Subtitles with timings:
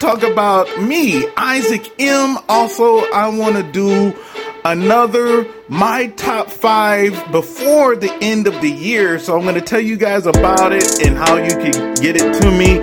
[0.00, 2.38] talk about me, Isaac M.
[2.48, 4.16] Also, I want to do
[4.64, 9.18] another my top five before the end of the year.
[9.18, 12.40] So I'm going to tell you guys about it and how you can get it
[12.40, 12.78] to me.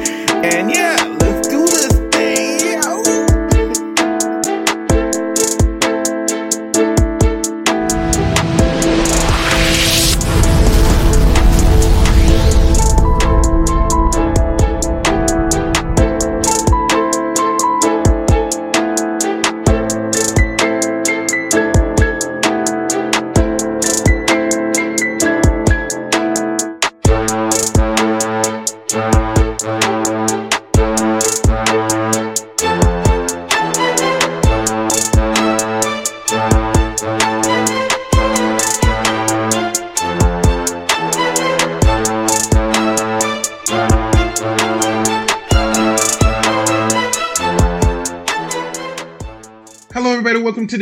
[0.48, 0.96] And yeah,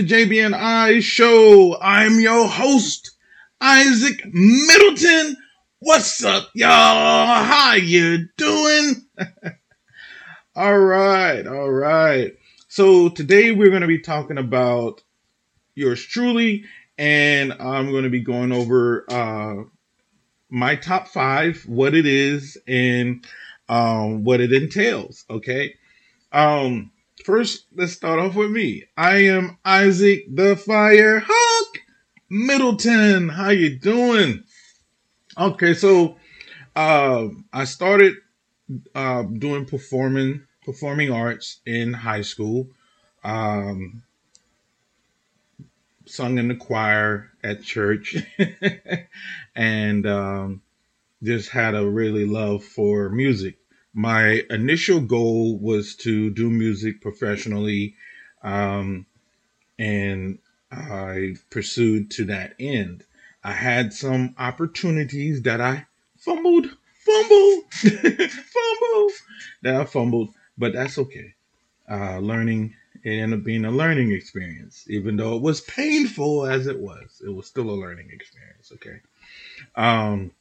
[0.06, 1.78] JB&I show.
[1.82, 3.12] I'm your host,
[3.60, 5.36] Isaac Middleton.
[5.80, 7.44] What's up, y'all?
[7.44, 9.08] How you doing?
[10.56, 12.34] all right, all right.
[12.68, 15.02] So today we're going to be talking about
[15.74, 16.66] yours truly,
[17.00, 19.64] and I'm going to be going over uh,
[20.52, 23.26] my top five, what it is, and
[23.68, 25.26] um, what it entails.
[25.32, 25.74] Okay.
[26.32, 26.92] Um,
[27.26, 28.84] First, let's start off with me.
[28.96, 31.78] I am Isaac the Fire Hawk
[32.30, 33.30] Middleton.
[33.30, 34.44] How you doing?
[35.36, 36.18] Okay, so
[36.76, 38.14] uh, I started
[38.94, 42.68] uh, doing performing performing arts in high school.
[43.24, 44.04] Um,
[46.06, 48.18] sung in the choir at church,
[49.56, 50.62] and um,
[51.24, 53.58] just had a really love for music
[53.96, 57.96] my initial goal was to do music professionally,
[58.44, 59.06] um,
[59.80, 60.38] and
[60.70, 63.06] I pursued to that end.
[63.42, 65.86] I had some opportunities that I
[66.18, 69.12] fumbled, fumbled, fumbled,
[69.62, 71.34] that I fumbled, but that's okay.
[71.90, 76.68] Uh, learning it ended up being a learning experience, even though it was painful as
[76.68, 77.22] it was.
[77.26, 78.72] It was still a learning experience.
[78.74, 79.00] Okay.
[79.76, 80.32] Um,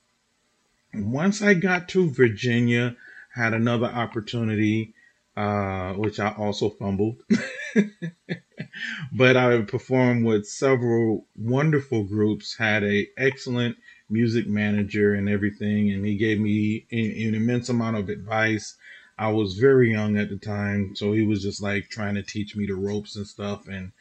[0.94, 2.96] once I got to Virginia,
[3.34, 4.94] had another opportunity,
[5.36, 7.22] uh, which I also fumbled.
[9.12, 13.76] but I performed with several wonderful groups, had a excellent
[14.08, 18.76] music manager and everything, and he gave me an, an immense amount of advice.
[19.18, 22.54] I was very young at the time, so he was just like trying to teach
[22.56, 23.92] me the ropes and stuff and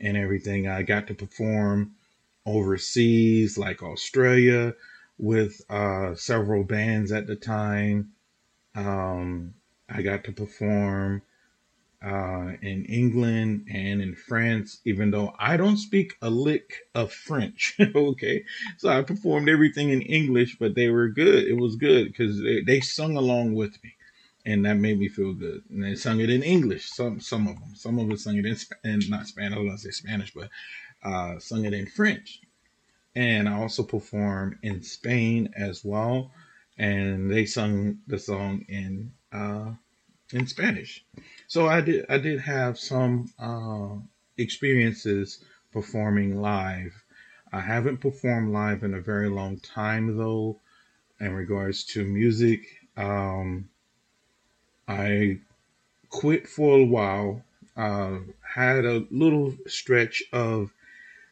[0.00, 0.66] and everything.
[0.66, 1.92] I got to perform
[2.44, 4.74] overseas, like Australia,
[5.18, 8.12] with uh, several bands at the time.
[8.74, 9.54] Um,
[9.88, 11.22] I got to perform
[12.04, 17.76] uh, in England and in France, even though I don't speak a lick of French.
[17.94, 18.44] okay.
[18.78, 21.44] So I performed everything in English, but they were good.
[21.44, 23.94] It was good because they, they sung along with me.
[24.44, 25.62] And that made me feel good.
[25.70, 26.90] And they sung it in English.
[26.90, 27.76] Some some of them.
[27.76, 29.56] Some of them sung it in and not Spanish.
[29.56, 30.50] I gonna say Spanish, but
[31.04, 32.40] uh, sung it in French.
[33.14, 36.32] And I also performed in Spain as well
[36.78, 39.72] and they sung the song in uh,
[40.32, 41.04] in Spanish.
[41.46, 43.96] So I did I did have some uh,
[44.38, 47.04] experiences performing live.
[47.52, 50.58] I haven't performed live in a very long time though.
[51.20, 52.66] In regards to music,
[52.96, 53.68] um,
[54.88, 55.38] I
[56.08, 57.44] quit for a while.
[57.76, 58.18] Uh,
[58.54, 60.72] had a little stretch of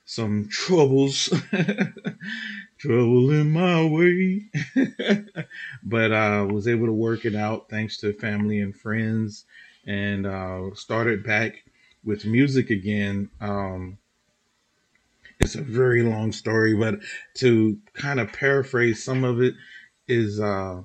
[0.05, 1.33] some troubles
[2.81, 4.47] trouble in my way.
[5.83, 9.45] but I uh, was able to work it out thanks to family and friends
[9.87, 11.63] and uh, started back
[12.05, 13.29] with music again.
[13.41, 13.99] Um,
[15.39, 17.01] it's a very long story, but
[17.35, 19.55] to kind of paraphrase some of it
[20.09, 20.83] is uh,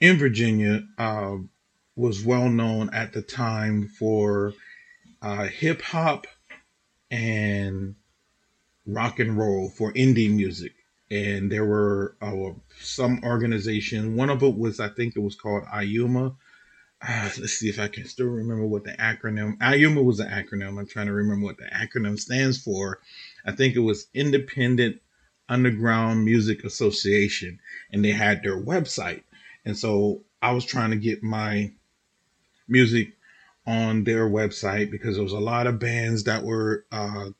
[0.00, 1.36] in Virginia uh,
[1.96, 4.52] was well known at the time for
[5.22, 6.26] uh, hip hop
[7.10, 7.94] and
[8.86, 10.72] rock and roll for indie music
[11.10, 12.50] and there were uh,
[12.80, 14.16] some organization.
[14.16, 16.36] One of it was, I think it was called IUMA.
[17.00, 19.56] Uh, let's see if I can still remember what the acronym.
[19.58, 20.78] IUMA was an acronym.
[20.78, 23.00] I'm trying to remember what the acronym stands for.
[23.46, 25.00] I think it was Independent
[25.48, 27.60] Underground Music Association,
[27.92, 29.22] and they had their website.
[29.64, 31.72] And so I was trying to get my
[32.68, 33.14] music
[33.66, 37.30] on their website because there was a lot of bands that were uh,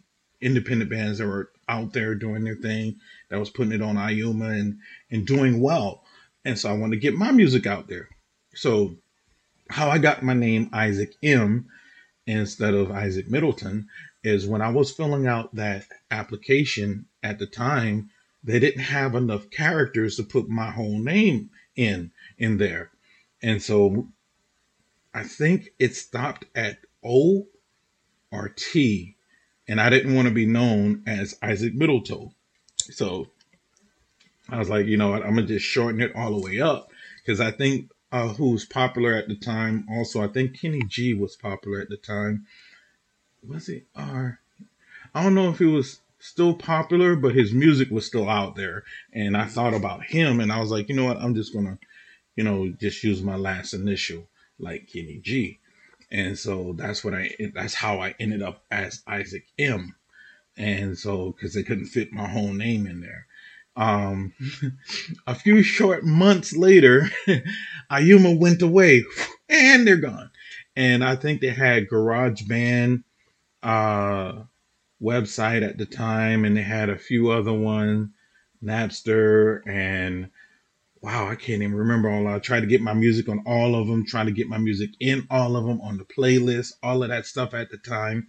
[0.40, 2.96] independent bands that were out there doing their thing
[3.28, 4.78] that was putting it on Iuma and
[5.10, 6.04] and doing well.
[6.44, 8.08] And so I wanted to get my music out there.
[8.54, 8.96] So
[9.70, 11.68] how I got my name Isaac M
[12.26, 13.88] instead of Isaac Middleton
[14.22, 18.10] is when I was filling out that application at the time,
[18.44, 22.90] they didn't have enough characters to put my whole name in in there.
[23.42, 24.08] And so
[25.14, 27.46] I think it stopped at O
[28.30, 29.16] or T,
[29.66, 32.30] and I didn't want to be known as Isaac Middleton.
[32.90, 33.28] So
[34.48, 36.90] I was like, you know what, I'm gonna just shorten it all the way up
[37.18, 39.86] because I think uh, who was popular at the time.
[39.90, 42.46] Also, I think Kenny G was popular at the time.
[43.46, 43.84] Was he?
[43.94, 44.40] R?
[45.14, 48.84] I don't know if he was still popular, but his music was still out there.
[49.12, 51.18] And I thought about him, and I was like, you know what?
[51.18, 51.78] I'm just gonna,
[52.36, 55.58] you know, just use my last initial, like Kenny G.
[56.10, 57.34] And so that's what I.
[57.54, 59.94] That's how I ended up as Isaac M.
[60.58, 63.26] And so, because they couldn't fit my whole name in there.
[63.76, 64.32] Um,
[65.26, 67.08] a few short months later,
[67.90, 69.04] IUMA went away
[69.48, 70.30] and they're gone.
[70.74, 73.04] And I think they had GarageBand
[73.62, 74.32] uh,
[75.02, 78.10] website at the time, and they had a few other ones,
[78.62, 80.30] Napster, and
[81.00, 82.26] wow, I can't even remember all.
[82.26, 84.90] I tried to get my music on all of them, trying to get my music
[85.00, 88.26] in all of them on the playlist, all of that stuff at the time,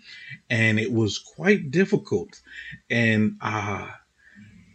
[0.50, 2.40] and it was quite difficult.
[2.90, 3.88] And uh,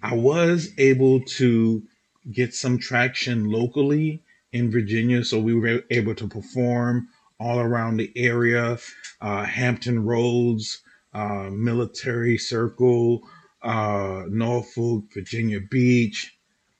[0.02, 1.82] I was able to
[2.30, 7.08] get some traction locally in Virginia, so we were able to perform
[7.38, 8.78] all around the area,
[9.20, 10.82] uh, Hampton Roads,
[11.12, 13.22] uh, Military Circle,
[13.62, 16.36] uh, Norfolk, Virginia Beach,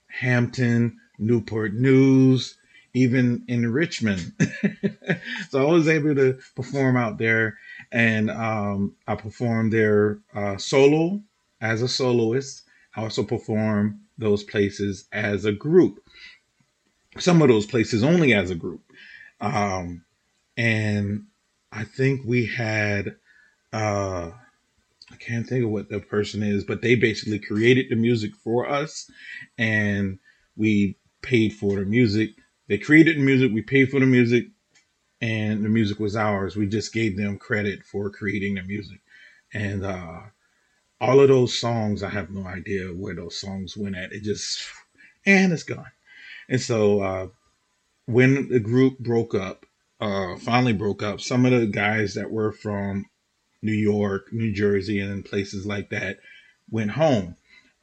[0.09, 2.57] Hampton, Newport News,
[2.95, 4.33] even in Richmond.
[5.51, 7.59] so I was able to perform out there,
[7.91, 11.21] and um, I performed there uh, solo
[11.61, 12.65] as a soloist
[12.97, 16.01] I also perform those places as a group.
[17.19, 18.83] Some of those places only as a group.
[19.41, 20.05] Um,
[20.57, 21.27] and
[21.73, 23.17] I think we had,
[23.73, 24.31] uh,
[25.11, 28.69] I can't think of what the person is, but they basically created the music for
[28.69, 29.11] us
[29.59, 30.19] and
[30.57, 32.31] we paid for the music.
[32.69, 34.45] They created the music, we paid for the music,
[35.21, 36.57] and the music was ours.
[36.57, 39.01] We just gave them credit for creating the music.
[39.53, 40.21] And uh,
[41.01, 44.13] all of those songs, I have no idea where those songs went at.
[44.13, 44.63] It just,
[45.27, 45.93] and it's gone.
[46.49, 47.29] And so uh,
[48.07, 49.67] when the group broke up,
[50.01, 53.07] uh, finally broke up, some of the guys that were from
[53.63, 56.19] New York, New Jersey, and places like that
[56.71, 57.37] went home.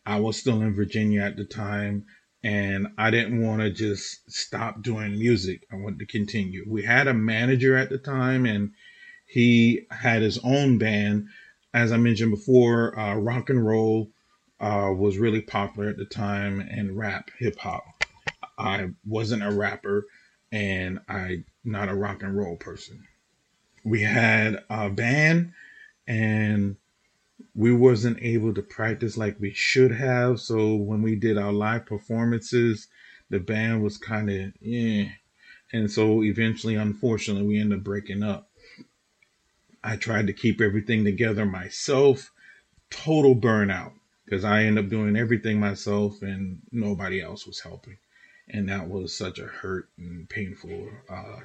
[0.05, 2.05] I was still in Virginia at the time,
[2.43, 5.65] and I didn't want to just stop doing music.
[5.71, 6.65] I wanted to continue.
[6.67, 8.71] We had a manager at the time, and
[9.25, 11.27] he had his own band
[11.73, 14.11] as I mentioned before, uh, rock and roll
[14.59, 17.83] uh, was really popular at the time, and rap, hip hop.
[18.57, 20.05] I wasn't a rapper,
[20.51, 23.07] and I'm not a rock and roll person.
[23.83, 25.53] We had a band,
[26.05, 26.75] and
[27.53, 30.39] we wasn't able to practice like we should have.
[30.39, 32.87] So when we did our live performances,
[33.29, 35.05] the band was kind of yeah,
[35.73, 38.49] and so eventually, unfortunately, we ended up breaking up.
[39.83, 42.31] I tried to keep everything together myself.
[42.89, 43.93] Total burnout
[44.25, 47.97] because I ended up doing everything myself and nobody else was helping.
[48.49, 51.39] And that was such a hurt and painful uh,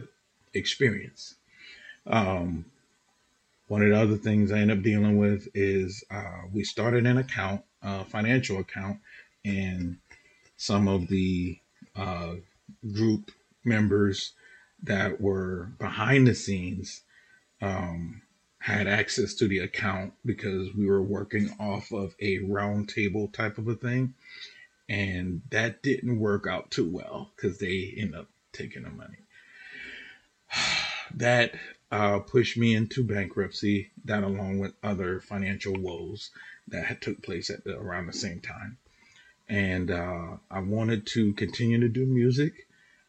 [0.54, 1.36] experience.
[2.06, 2.66] Um,
[3.68, 7.18] one of the other things I end up dealing with is uh, we started an
[7.18, 8.98] account, a financial account,
[9.44, 9.98] and
[10.56, 11.58] some of the
[11.96, 12.34] uh,
[12.92, 13.30] group
[13.64, 14.32] members
[14.82, 17.02] that were behind the scenes
[17.60, 18.22] um,
[18.58, 23.68] had access to the account because we were working off of a roundtable type of
[23.68, 24.14] a thing.
[24.88, 29.18] And that didn't work out too well because they end up taking the money.
[31.14, 31.54] that
[31.90, 36.30] uh, pushed me into bankruptcy, that along with other financial woes
[36.68, 38.78] that had took place at the, around the same time.
[39.48, 42.66] And uh, I wanted to continue to do music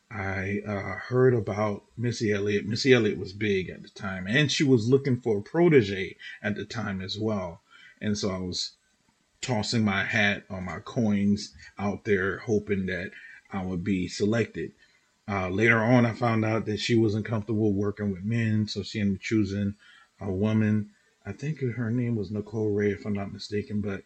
[0.09, 2.65] I uh, heard about Missy Elliott.
[2.65, 6.55] Missy Elliott was big at the time, and she was looking for a protege at
[6.55, 7.61] the time as well.
[7.99, 8.71] And so I was
[9.41, 13.11] tossing my hat or my coins out there, hoping that
[13.51, 14.71] I would be selected.
[15.29, 18.99] Uh, later on, I found out that she wasn't comfortable working with men, so she
[18.99, 19.75] ended up choosing
[20.21, 20.91] a woman.
[21.25, 24.03] I think her name was Nicole Wray, if I'm not mistaken, but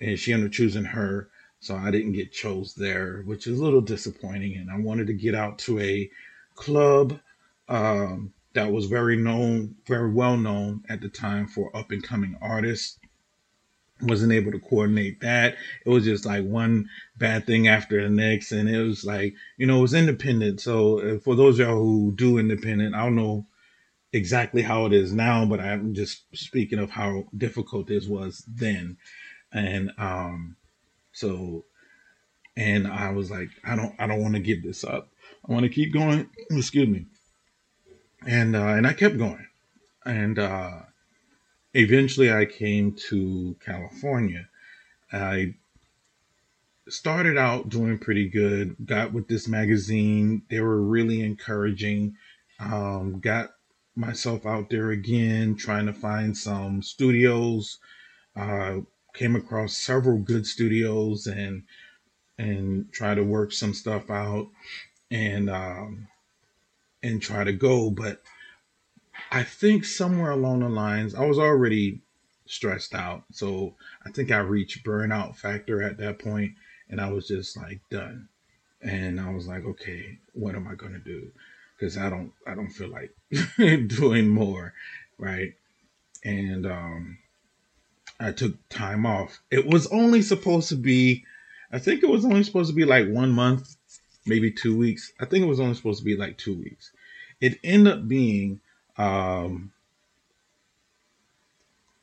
[0.00, 1.28] and she ended up choosing her.
[1.60, 4.56] So I didn't get chose there, which is a little disappointing.
[4.56, 6.10] And I wanted to get out to a
[6.56, 7.20] club
[7.68, 12.36] um, that was very known, very well known at the time for up and coming
[12.42, 12.98] artists.
[14.02, 15.56] Wasn't able to coordinate that.
[15.84, 19.66] It was just like one bad thing after the next, and it was like you
[19.66, 20.60] know it was independent.
[20.60, 23.46] So uh, for those of y'all who do independent, I don't know
[24.12, 28.96] exactly how it is now, but I'm just speaking of how difficult this was then,
[29.52, 30.56] and um,
[31.12, 31.64] so
[32.56, 35.10] and I was like, I don't I don't want to give this up.
[35.48, 36.28] I want to keep going.
[36.50, 37.06] Excuse me.
[38.26, 39.46] And uh, and I kept going,
[40.04, 40.80] and uh,
[41.74, 44.48] eventually I came to California.
[45.12, 45.54] I
[46.88, 48.76] started out doing pretty good.
[48.84, 50.42] Got with this magazine.
[50.50, 52.16] They were really encouraging.
[52.58, 53.54] Um, got
[53.94, 57.78] myself out there again, trying to find some studios.
[58.34, 58.78] Uh,
[59.14, 61.64] came across several good studios and
[62.38, 64.48] and try to work some stuff out
[65.10, 66.08] and um,
[67.02, 67.90] and try to go.
[67.90, 68.22] But
[69.34, 72.02] I think somewhere along the lines, I was already
[72.44, 73.24] stressed out.
[73.32, 76.52] So I think I reached burnout factor at that point,
[76.90, 78.28] and I was just like done.
[78.82, 81.30] And I was like, okay, what am I gonna do?
[81.74, 83.14] Because I don't, I don't feel like
[83.88, 84.74] doing more,
[85.16, 85.54] right?
[86.22, 87.16] And um,
[88.20, 89.40] I took time off.
[89.50, 91.24] It was only supposed to be,
[91.72, 93.76] I think it was only supposed to be like one month,
[94.26, 95.10] maybe two weeks.
[95.18, 96.92] I think it was only supposed to be like two weeks.
[97.40, 98.60] It ended up being
[98.96, 99.72] um,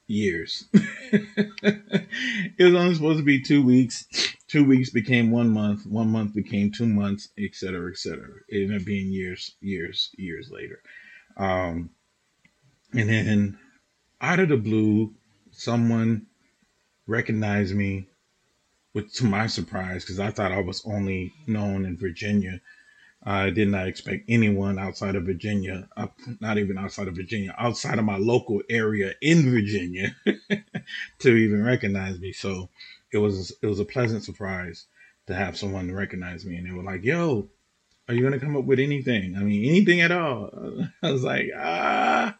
[0.07, 0.65] years.
[0.73, 4.05] it was only supposed to be two weeks.
[4.47, 5.85] Two weeks became one month.
[5.85, 8.29] One month became two months, et cetera, et cetera.
[8.47, 10.81] It ended up being years, years, years later.
[11.37, 11.91] Um,
[12.93, 13.59] and then
[14.19, 15.13] out of the blue,
[15.51, 16.25] someone
[17.05, 18.07] recognized me,
[18.93, 22.59] which to my surprise, because I thought I was only known in Virginia
[23.23, 25.89] I did not expect anyone outside of Virginia,
[26.39, 30.15] not even outside of Virginia, outside of my local area in Virginia,
[31.19, 32.31] to even recognize me.
[32.31, 32.69] So
[33.11, 34.85] it was it was a pleasant surprise
[35.27, 37.49] to have someone recognize me, and they were like, "Yo,
[38.07, 39.35] are you gonna come up with anything?
[39.35, 40.49] I mean, anything at all?"
[41.03, 42.37] I was like, "Ah,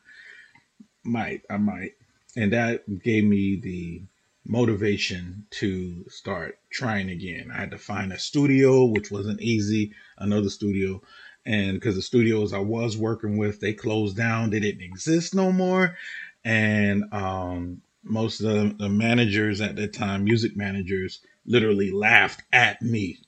[1.04, 1.96] might I might,"
[2.38, 4.04] and that gave me the
[4.50, 7.52] motivation to start trying again.
[7.54, 11.02] I had to find a studio, which wasn't easy, another studio.
[11.46, 15.52] And because the studios I was working with, they closed down, they didn't exist no
[15.52, 15.96] more.
[16.44, 22.82] And um, most of the, the managers at that time, music managers, literally laughed at
[22.82, 23.20] me,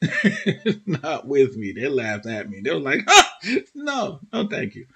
[0.88, 1.72] not with me.
[1.72, 2.62] They laughed at me.
[2.62, 3.08] They were like,
[3.76, 4.88] no, no, thank you.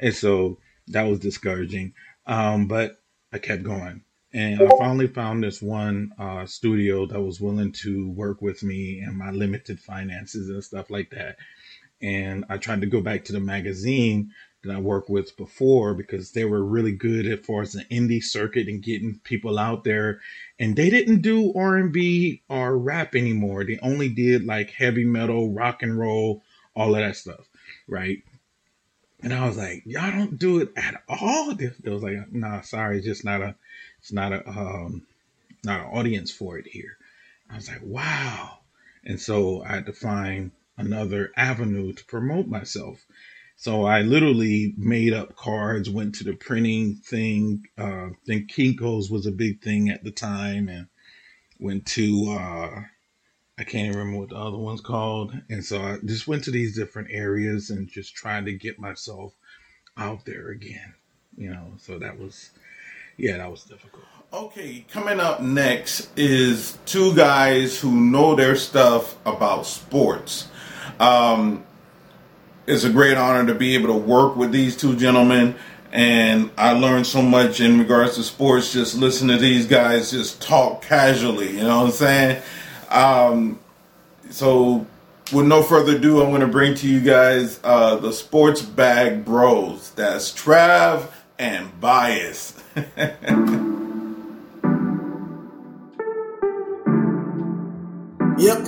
[0.00, 0.58] And so
[0.88, 1.94] that was discouraging.
[2.26, 3.00] Um, but
[3.32, 8.10] I kept going and I finally found this one uh, studio that was willing to
[8.10, 11.36] work with me and my limited finances and stuff like that.
[12.02, 14.32] And I tried to go back to the magazine
[14.62, 18.22] that I worked with before because they were really good as far as the indie
[18.22, 20.20] circuit and getting people out there.
[20.58, 23.64] And they didn't do R and B or rap anymore.
[23.64, 26.42] They only did like heavy metal, rock and roll,
[26.76, 27.48] all of that stuff,
[27.86, 28.22] right?
[29.22, 31.54] And I was like, y'all don't do it at all.
[31.54, 33.56] They was like, nah, sorry, it's just not a
[33.98, 35.06] it's not a um,
[35.64, 36.96] not an audience for it here.
[37.50, 38.58] I was like, wow.
[39.04, 43.04] And so I had to find another avenue to promote myself.
[43.56, 47.66] So I literally made up cards, went to the printing thing.
[47.76, 50.86] Uh, I think Kinko's was a big thing at the time, and
[51.58, 52.82] went to uh,
[53.58, 55.36] I can't even remember what the other one's called.
[55.50, 59.34] And so I just went to these different areas and just trying to get myself
[59.96, 60.94] out there again.
[61.36, 62.50] You know, so that was
[63.18, 64.04] yeah, that was difficult.
[64.32, 70.48] Okay, coming up next is two guys who know their stuff about sports.
[71.00, 71.64] Um,
[72.66, 75.56] it's a great honor to be able to work with these two gentlemen,
[75.90, 80.40] and I learned so much in regards to sports just listening to these guys just
[80.40, 81.56] talk casually.
[81.56, 82.42] You know what I'm saying?
[82.90, 83.58] Um,
[84.30, 84.86] so,
[85.32, 89.24] with no further ado, I'm going to bring to you guys uh, the Sports Bag
[89.24, 89.90] Bros.
[89.92, 92.60] That's Trav and Bias.
[92.76, 92.98] yep,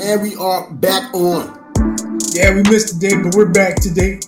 [0.01, 1.59] and we are back on.
[2.33, 4.21] Yeah, we missed a day, but we're back today.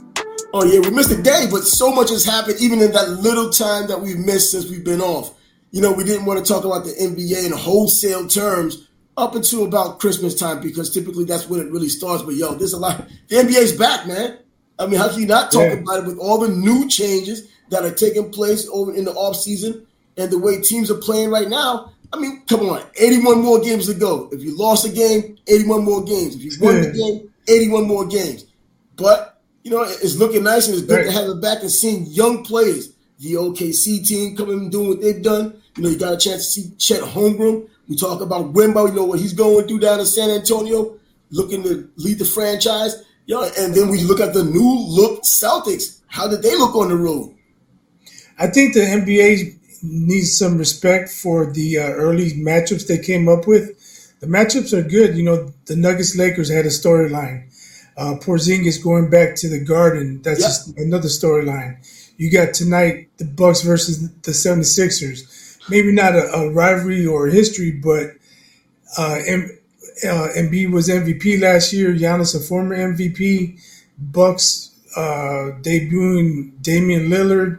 [0.52, 3.50] Oh yeah, we missed a day, but so much has happened even in that little
[3.50, 5.34] time that we've missed since we've been off.
[5.70, 9.64] You know, we didn't want to talk about the NBA in wholesale terms up until
[9.64, 12.22] about Christmas time because typically that's when it really starts.
[12.22, 13.08] But yo, there's a lot.
[13.28, 14.38] The NBA's back, man.
[14.78, 15.74] I mean, how can you not talk yeah.
[15.74, 19.34] about it with all the new changes that are taking place over in the off
[19.34, 19.86] season
[20.18, 23.86] and the way teams are playing right now, I mean, come on, 81 more games
[23.86, 24.28] to go.
[24.30, 26.36] If you lost a game, 81 more games.
[26.36, 28.44] If you won the game, 81 more games.
[28.96, 31.06] But, you know, it's looking nice and it's good right.
[31.06, 32.92] to have it back and seeing young players.
[33.20, 35.62] The OKC team coming and doing what they've done.
[35.76, 37.70] You know, you got a chance to see Chet Holmgren.
[37.88, 40.98] We talk about Wemby, you know what he's going through down in San Antonio,
[41.30, 43.02] looking to lead the franchise.
[43.24, 46.00] Yo, and then we look at the new look Celtics.
[46.08, 47.34] How did they look on the road?
[48.42, 53.46] I think the NBA needs some respect for the uh, early matchups they came up
[53.46, 53.64] with.
[54.20, 55.16] The matchups are good.
[55.16, 57.48] You know, the Nuggets Lakers had a storyline.
[57.96, 60.22] Uh, Porzingis going back to the Garden.
[60.22, 60.48] That's Yep.
[60.48, 61.76] just another storyline.
[62.16, 65.58] You got tonight the Bucks versus the 76ers.
[65.68, 68.10] Maybe not a, a rivalry or a history, but
[68.98, 69.58] uh, M-
[70.04, 71.92] uh, Embiid was MVP last year.
[71.94, 73.58] Giannis a former MVP.
[73.98, 77.58] Bucks uh, debuting Damian Lillard.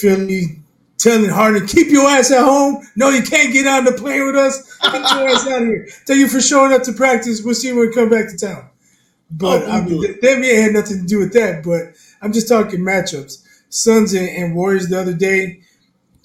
[0.00, 0.60] Philly
[0.98, 2.86] telling Harden, keep your ass at home.
[2.96, 4.78] No, you can't get on the plane with us.
[4.78, 5.86] Get your ass out of here.
[6.06, 7.42] Thank you for showing up to practice.
[7.42, 8.70] We'll see you when we come back to town.
[9.30, 11.64] But Oh, I we mean, the NBA had nothing to do with that.
[11.64, 13.44] But I'm just talking matchups.
[13.68, 15.60] Suns and, and Warriors the other day.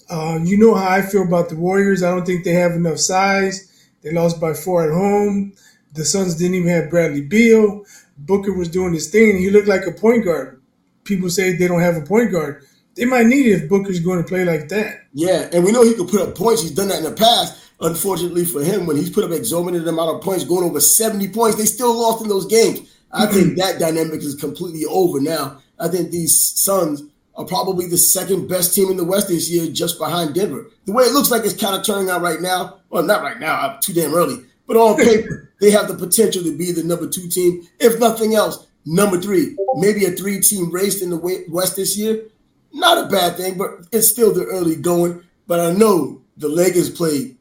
[0.08, 2.02] Uh, you know how I feel about the Warriors.
[2.02, 3.68] I don't think they have enough size.
[4.02, 5.52] They lost by four at home.
[5.94, 7.84] The Suns didn't even have Bradley Beal.
[8.18, 9.38] Booker was doing his thing.
[9.38, 10.60] He looked like a point guard.
[11.04, 12.64] People say they don't have a point guard.
[13.00, 15.04] They might need it if Booker's going to play like that.
[15.14, 16.60] Yeah, and we know he could put up points.
[16.60, 17.70] He's done that in the past.
[17.80, 21.28] Unfortunately for him, when he's put up an exorbitant amount of points, going over 70
[21.28, 22.94] points, they still lost in those games.
[23.10, 23.56] I think mm-hmm.
[23.56, 25.62] that dynamic is completely over now.
[25.78, 27.02] I think these Suns
[27.36, 30.66] are probably the second best team in the West this year, just behind Denver.
[30.84, 33.40] The way it looks like it's kind of turning out right now, well, not right
[33.40, 36.84] now, I'm too damn early, but on paper, they have the potential to be the
[36.84, 37.66] number two team.
[37.78, 42.24] If nothing else, number three, maybe a three team race in the West this year.
[42.72, 45.24] Not a bad thing, but it's still the early going.
[45.46, 47.36] But I know the Lakers played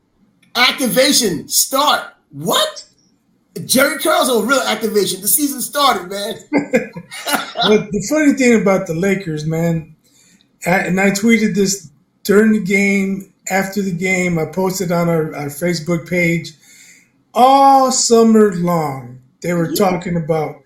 [0.55, 2.13] activation start.
[2.31, 2.85] What?
[3.65, 5.21] Jerry Curl's on real activation.
[5.21, 6.35] The season started, man.
[7.61, 9.93] But the funny thing about the Lakers, man,
[10.65, 11.91] I, and I tweeted this
[12.23, 14.37] during the game, after the game.
[14.37, 16.53] I posted on our, our Facebook page
[17.33, 19.19] all summer long.
[19.41, 20.61] They were talking about,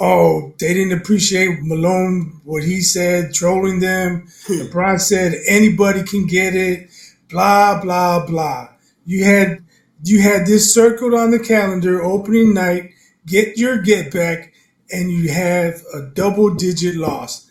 [0.00, 4.26] oh, they didn't appreciate Malone, what he said, trolling them.
[4.46, 4.62] Hmm.
[4.62, 6.90] LeBron said anybody can get it,
[7.28, 8.68] blah, blah, blah.
[9.04, 9.58] You had
[10.02, 12.92] you had this circled on the calendar opening night,
[13.26, 14.52] get your get back,
[14.90, 17.46] and you have a double digit loss.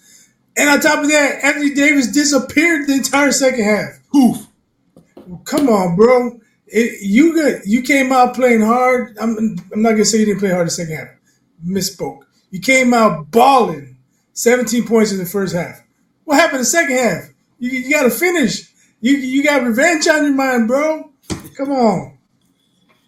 [0.58, 4.00] And on top of that, Anthony Davis disappeared the entire second half.
[4.12, 4.48] Poof.
[5.46, 6.40] Come on, bro.
[6.68, 9.18] It, you got you came out playing hard.
[9.20, 11.08] I'm I'm not gonna say you didn't play hard the second half.
[11.66, 12.24] Misspoke.
[12.52, 13.98] You came out balling.
[14.34, 15.82] 17 points in the first half.
[16.24, 17.24] What happened in the second half?
[17.58, 18.74] You, you got to finish.
[19.02, 21.12] You you got revenge on your mind, bro.
[21.58, 22.18] Come on.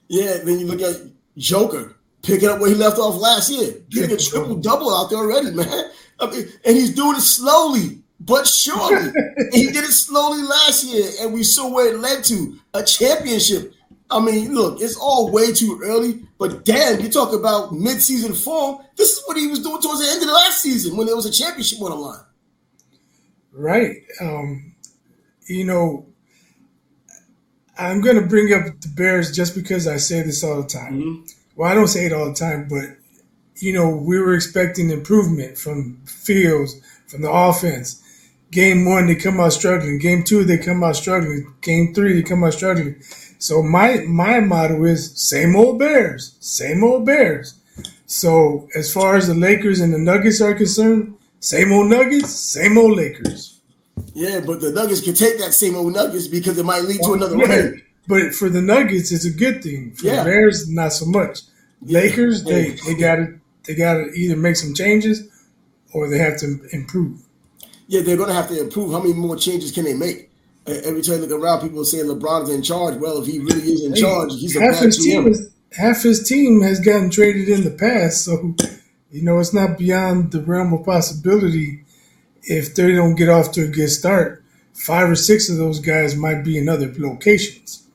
[0.07, 1.01] Yeah, then you look at
[1.37, 5.19] Joker picking up where he left off last year, getting a triple double out there
[5.19, 5.91] already, man.
[6.19, 9.11] I mean, and he's doing it slowly but surely.
[9.51, 13.73] he did it slowly last year, and we saw where it led to a championship.
[14.11, 18.83] I mean, look, it's all way too early, but damn, you talk about mid-season form.
[18.97, 21.15] This is what he was doing towards the end of the last season when there
[21.15, 22.25] was a championship on the line.
[23.53, 23.97] Right.
[24.19, 24.75] Um,
[25.47, 26.07] you know,
[27.77, 31.25] I'm going to bring up the Bears just because I say this all the time.
[31.55, 32.97] Well, I don't say it all the time, but
[33.55, 36.75] you know, we were expecting improvement from Fields,
[37.07, 38.01] from the offense.
[38.51, 39.97] Game one, they come out struggling.
[39.99, 41.53] Game two, they come out struggling.
[41.61, 43.01] Game three, they come out struggling.
[43.41, 47.55] So my my motto is same old Bears, same old Bears.
[48.05, 52.77] So as far as the Lakers and the Nuggets are concerned, same old Nuggets, same
[52.77, 53.59] old Lakers.
[54.13, 57.13] Yeah, but the Nuggets can take that same old Nuggets because it might lead to
[57.13, 57.81] another Yeah, ring.
[58.07, 59.93] But for the Nuggets, it's a good thing.
[59.93, 60.23] For Yeah.
[60.23, 61.39] the Bears, not so much.
[61.81, 65.23] Lakers, they they got to they got to either make some changes
[65.93, 67.21] or they have to improve.
[67.87, 68.91] Yeah, they're going to have to improve.
[68.91, 70.30] How many more changes can they make?
[70.67, 72.95] Every time you look around, people are saying LeBron's in charge.
[72.95, 76.23] Well, if he really is in charge, he's a half his team is, half his
[76.23, 78.55] team has gotten traded in the past, so
[79.09, 81.83] you know it's not beyond the realm of possibility.
[82.43, 84.43] If they don't get off to a good start,
[84.73, 87.87] five or six of those guys might be in other locations.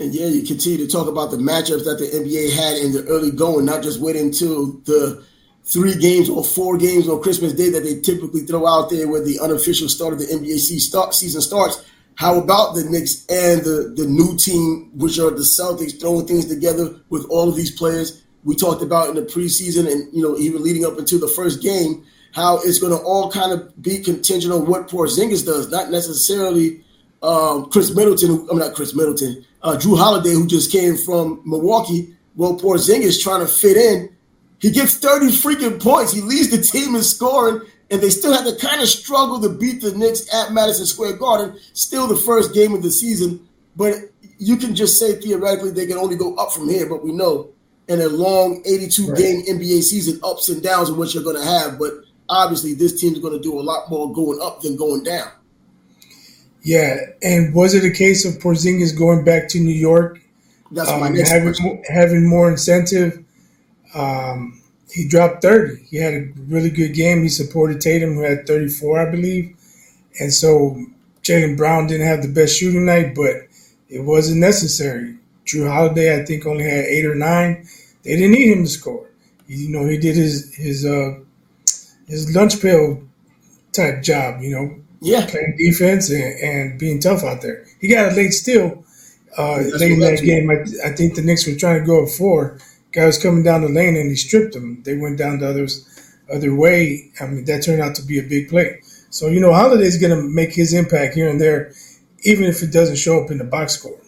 [0.00, 3.04] And yeah, you continue to talk about the matchups that the NBA had in the
[3.08, 5.24] early going, not just wait until the
[5.68, 9.22] three games or four games on Christmas Day that they typically throw out there where
[9.22, 11.84] the unofficial start of the NBA season starts.
[12.14, 16.46] How about the Knicks and the, the new team, which are the Celtics, throwing things
[16.46, 18.24] together with all of these players?
[18.44, 21.62] We talked about in the preseason and, you know, even leading up until the first
[21.62, 25.90] game, how it's going to all kind of be contingent on what Porzingis does, not
[25.90, 26.82] necessarily
[27.22, 32.14] um, Khris Middleton, I'm not Khris Middleton, uh, Jrue Holiday, who just came from Milwaukee.
[32.36, 34.16] Well, Porzingis trying to fit in.
[34.60, 36.12] He gets 30 freaking points.
[36.12, 39.48] He leads the team in scoring, and they still have to kind of struggle to
[39.48, 41.58] beat the Knicks at Madison Square Garden.
[41.74, 43.94] Still the first game of the season, but
[44.38, 47.50] you can just say theoretically they can only go up from here, but we know
[47.88, 49.18] in a long 82 right.
[49.18, 51.78] game NBA season, ups and downs are what you're going to have.
[51.78, 51.92] But
[52.28, 55.30] obviously, this team's going to do a lot more going up than going down.
[56.62, 60.20] Yeah, and was it a case of Porzingis going back to New York?
[60.70, 61.82] That's um, my next having, question.
[61.88, 63.24] having more incentive.
[63.94, 65.84] Um, he dropped 30.
[65.90, 67.22] He had a really good game.
[67.22, 69.56] He supported Tatum, who had 34, I believe.
[70.20, 70.82] And so
[71.22, 73.36] Jaylen Brown didn't have the best shooting night, but
[73.88, 75.16] it wasn't necessary.
[75.44, 77.66] Jrue Holiday, I think, only had eight or nine.
[78.02, 79.08] They didn't need him to score.
[79.46, 81.18] You know, he did his his uh,
[82.06, 83.02] his lunch pail
[83.72, 84.42] type job.
[84.42, 87.64] You know, yeah, playing defense and, and being tough out there.
[87.80, 88.84] He got a late steal
[89.38, 90.50] uh, late in that game.
[90.50, 92.58] I, I, think the Knicks were trying to go at four.
[92.92, 94.82] Guy was coming down the lane and he stripped him.
[94.82, 95.84] They went down the others
[96.32, 97.10] other way.
[97.20, 98.80] I mean, that turned out to be a big play.
[99.10, 101.72] So you know, Holiday's going to make his impact here and there,
[102.22, 103.98] even if it doesn't show up in the box score.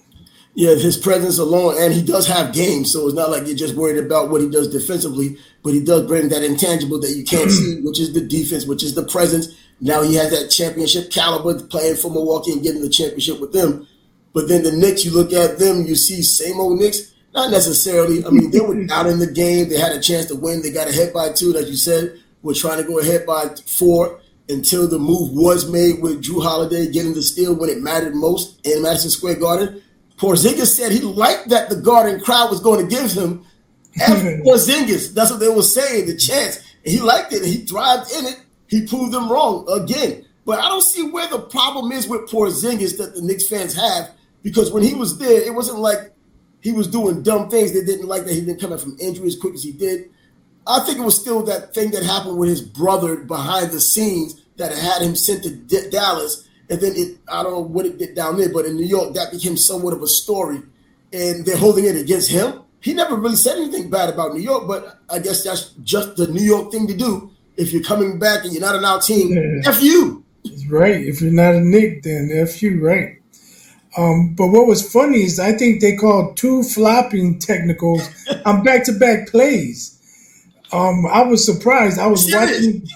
[0.54, 3.76] Yeah, his presence alone, and he does have games, so it's not like you're just
[3.76, 7.50] worried about what he does defensively, but he does bring that intangible that you can't
[7.50, 9.48] see, which is the defense, which is the presence.
[9.80, 13.86] Now he has that championship caliber playing for Milwaukee and getting the championship with them.
[14.32, 17.14] But then the Knicks, you look at them, you see same old Knicks.
[17.32, 18.24] Not necessarily.
[18.24, 19.68] I mean, they were out in the game.
[19.68, 20.62] They had a chance to win.
[20.62, 22.18] They got ahead by two, like you said.
[22.42, 26.90] We're trying to go ahead by four until the move was made with Jrue Holiday
[26.90, 29.82] getting the steal when it mattered most in Madison Square Garden.
[30.16, 33.44] Porzingis said he liked that the Garden crowd was going to give him
[33.98, 35.14] Porzingis.
[35.14, 36.58] That's what they were saying, the chance.
[36.84, 37.42] And he liked it.
[37.42, 38.40] And he thrived in it.
[38.66, 40.24] He proved them wrong again.
[40.44, 44.10] But I don't see where the problem is with Porzingis that the Knicks fans have
[44.42, 46.12] because when he was there, it wasn't like
[46.60, 47.72] he was doing dumb things.
[47.72, 50.10] They didn't like that he didn't come from injury as quick as he did.
[50.66, 54.42] I think it was still that thing that happened with his brother behind the scenes
[54.56, 57.98] that had him sent to D- Dallas and then it, I don't know what it
[57.98, 60.62] did down there, but in New York, that became somewhat of a story.
[61.12, 62.62] And they're holding it against him.
[62.80, 66.28] He never really said anything bad about New York, but I guess that's just the
[66.28, 67.32] New York thing to do.
[67.56, 69.68] If you're coming back and you're not an out team, yeah.
[69.68, 70.24] F you.
[70.68, 71.04] Right.
[71.04, 73.19] If you're not a Knick, then F you, right.
[73.96, 78.08] Um, but what was funny is I think they called two flopping technicals
[78.44, 79.96] on back to back plays.
[80.72, 81.98] Um, I was surprised.
[81.98, 82.86] I was watching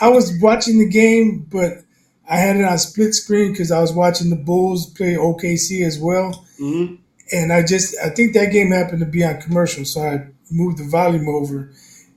[0.00, 1.82] I was watching the game, but
[2.28, 5.98] I had it on split screen because I was watching the Bulls play OKC as
[5.98, 6.44] well.
[6.60, 6.96] Mm-hmm.
[7.32, 9.84] And I just, I think that game happened to be on commercial.
[9.84, 11.72] So I moved the volume over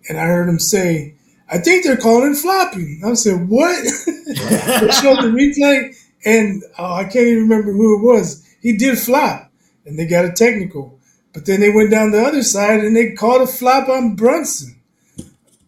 [0.08, 1.16] and I heard him say,
[1.50, 3.02] I think they're calling it flopping.
[3.06, 3.84] I said, what?
[4.06, 8.48] they showed the replay and oh, I can't even remember who it was.
[8.62, 9.52] He did flop
[9.86, 11.00] and they got a technical.
[11.34, 14.76] But then they went down the other side and they called a flop on Brunson.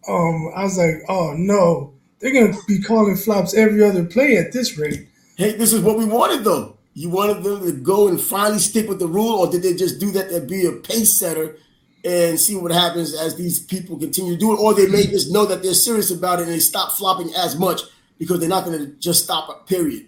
[0.08, 1.94] Um, I was like, oh no.
[2.24, 5.10] They're to be calling flops every other play at this rate.
[5.36, 6.78] Hey, this is what we wanted, though.
[6.94, 10.00] You wanted them to go and finally stick with the rule, or did they just
[10.00, 11.58] do that to be a pace setter
[12.06, 14.60] and see what happens as these people continue to do it?
[14.60, 17.60] Or they may just know that they're serious about it and they stop flopping as
[17.60, 17.82] much
[18.18, 20.08] because they're not going to just stop, period.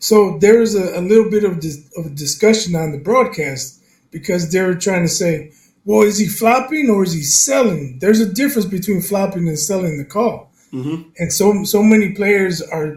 [0.00, 4.50] So there's a, a little bit of, dis- of a discussion on the broadcast because
[4.50, 5.52] they're trying to say,
[5.84, 7.98] well, is he flopping or is he selling?
[8.00, 10.50] There's a difference between flopping and selling the call.
[10.72, 11.10] Mm-hmm.
[11.18, 12.96] And so so many players are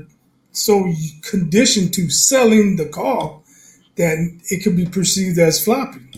[0.51, 0.91] so
[1.23, 3.43] conditioned to selling the call
[3.95, 4.17] that
[4.49, 6.09] it could be perceived as flopping.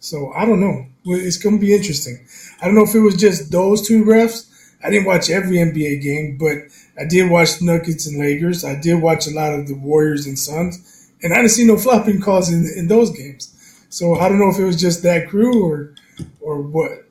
[0.00, 0.86] So I don't know.
[1.04, 2.24] It's going to be interesting.
[2.60, 4.48] I don't know if it was just those two refs.
[4.84, 6.58] I didn't watch every NBA game, but
[6.98, 8.64] I did watch Nuggets and Lakers.
[8.64, 11.76] I did watch a lot of the Warriors and Suns, and I didn't see no
[11.76, 13.48] flopping calls in, in those games.
[13.88, 15.94] So I don't know if it was just that crew or
[16.40, 17.06] or what.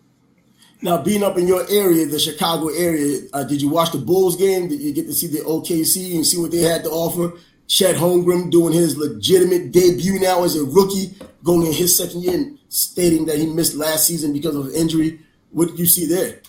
[0.84, 4.36] Now, being up in your area, the Chicago area, uh, did you watch the Bulls
[4.36, 4.68] game?
[4.68, 7.38] Did you get to see the OKC and see what they had to offer?
[7.68, 12.34] Chet Holmgren doing his legitimate debut now as a rookie, going in his second year
[12.34, 15.20] and stating that he missed last season because of injury.
[15.52, 16.42] What did you see there?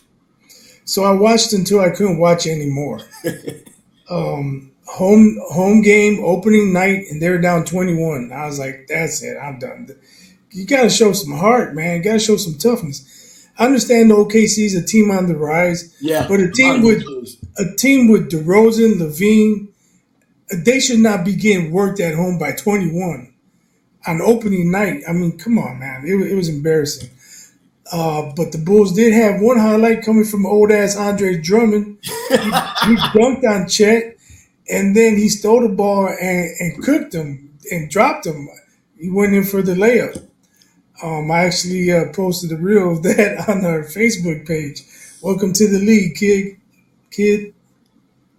[0.92, 3.00] So I watched until I couldn't watch anymore.
[4.10, 8.30] um, home home game opening night, and they were down twenty one.
[8.30, 9.88] I was like, "That's it, I'm done."
[10.50, 11.96] You got to show some heart, man.
[11.96, 13.48] You got to show some toughness.
[13.58, 15.96] I understand the OKC is a team on the rise.
[16.02, 17.02] Yeah, but a team with
[17.56, 19.68] a team with DeRozan, LaVine,
[20.62, 23.32] they should not be getting worked at home by 21
[24.06, 25.04] on opening night.
[25.08, 27.08] I mean, come on, man, it, it was embarrassing.
[27.92, 31.98] Uh, but the Bulls did have one highlight coming from old ass Andre Drummond.
[32.02, 34.16] he, he dunked on Chet,
[34.70, 38.48] and then he stole the ball and, and cooked him and dropped him.
[38.98, 40.26] He went in for the layup.
[41.02, 44.82] Um, I actually uh, posted a reel of that on our Facebook page.
[45.20, 46.56] Welcome to the league, kid.
[47.10, 47.52] Kid.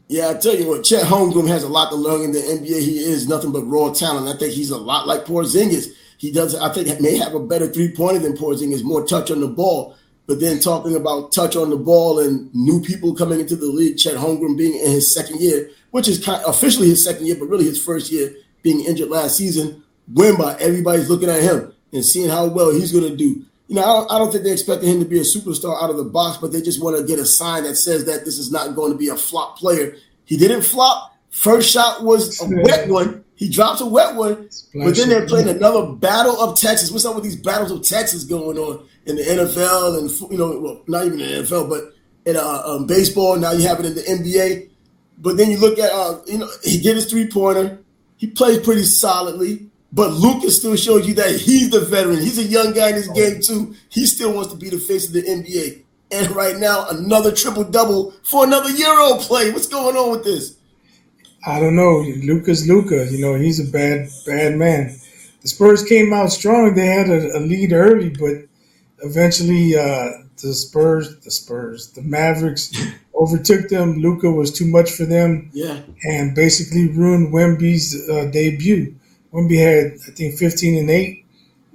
[0.07, 2.81] Yeah, I tell you what, Chet Holmgren has a lot to learn in the NBA.
[2.81, 4.27] He is nothing but raw talent.
[4.27, 5.87] I think he's a lot like Porzingis.
[6.17, 9.41] He does, I think, may have a better three pointer than Porzingis, more touch on
[9.41, 9.95] the ball.
[10.25, 13.97] But then talking about touch on the ball and new people coming into the league,
[13.97, 17.35] Chet Holmgren being in his second year, which is kind of officially his second year,
[17.37, 19.83] but really his first year being injured last season.
[20.11, 23.45] Wimba, everybody's looking at him and seeing how well he's going to do.
[23.67, 25.89] You know, I don't, I don't think they expected him to be a superstar out
[25.89, 28.37] of the box, but they just want to get a sign that says that this
[28.37, 29.95] is not going to be a flop player.
[30.25, 31.15] He didn't flop.
[31.29, 33.23] First shot was a wet one.
[33.35, 36.91] He drops a wet one, but then they're playing another battle of Texas.
[36.91, 40.59] What's up with these battles of Texas going on in the NFL and you know,
[40.59, 41.93] well, not even in the NFL, but
[42.25, 43.35] in uh, um, baseball.
[43.37, 44.69] Now you have it in the NBA.
[45.17, 47.79] But then you look at, uh, you know, he get his three pointer.
[48.17, 49.69] He plays pretty solidly.
[49.91, 52.17] But Lucas still shows you that he's the veteran.
[52.17, 53.75] He's a young guy in this game too.
[53.89, 55.83] He still wants to be the face of the NBA.
[56.11, 59.51] And right now, another triple double for another Euro play.
[59.51, 60.57] What's going on with this?
[61.45, 61.99] I don't know.
[62.23, 63.07] Lucas Luka.
[63.11, 64.95] you know, he's a bad, bad man.
[65.41, 66.73] The Spurs came out strong.
[66.73, 68.47] They had a, a lead early, but
[68.99, 72.71] eventually uh, the Spurs, the Spurs, the Mavericks
[73.15, 73.99] overtook them.
[73.99, 75.49] Luka was too much for them.
[75.53, 75.81] Yeah.
[76.03, 78.95] And basically ruined Wemby's uh, debut.
[79.33, 81.25] Wemby had, I think, 15 and 8.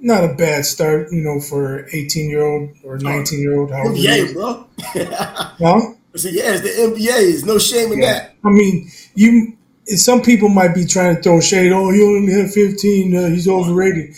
[0.01, 3.69] Not a bad start, you know, for 18 year old or 19 year old.
[3.69, 4.65] NBA, bro.
[4.79, 5.93] huh?
[6.15, 7.05] So, yeah, it's the NBA.
[7.05, 8.13] There's no shame in yeah.
[8.13, 8.35] that.
[8.43, 9.57] I mean, you.
[9.95, 11.71] Some people might be trying to throw shade.
[11.71, 13.15] Oh, he only had 15.
[13.15, 14.15] Uh, he's overrated.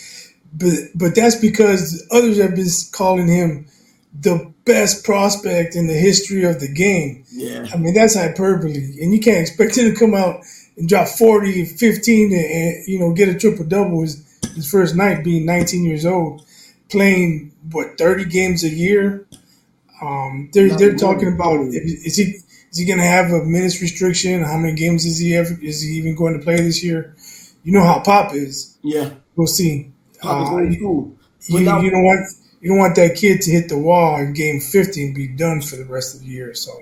[0.52, 3.66] But but that's because others have been calling him
[4.18, 7.24] the best prospect in the history of the game.
[7.30, 7.66] Yeah.
[7.72, 8.98] I mean, that's hyperbole.
[9.00, 10.42] And you can't expect him to come out
[10.76, 14.94] and drop 40, 15, and, and you know, get a triple double his, his first
[14.94, 16.44] night being 19 years old,
[16.90, 19.26] playing, what, 30 games a year?
[20.02, 22.40] Um, they're they're talking about is he
[22.72, 24.42] is he going to have a minutes restriction?
[24.42, 27.14] How many games is he ever is he even going to play this year?
[27.62, 28.78] You know how Pop is.
[28.82, 29.92] Yeah, we'll see.
[30.20, 31.12] Pop is uh, cool.
[31.48, 32.26] You, you, you don't want
[32.62, 35.60] you don't want that kid to hit the wall in game 50 and be done
[35.60, 36.54] for the rest of the year.
[36.54, 36.72] So,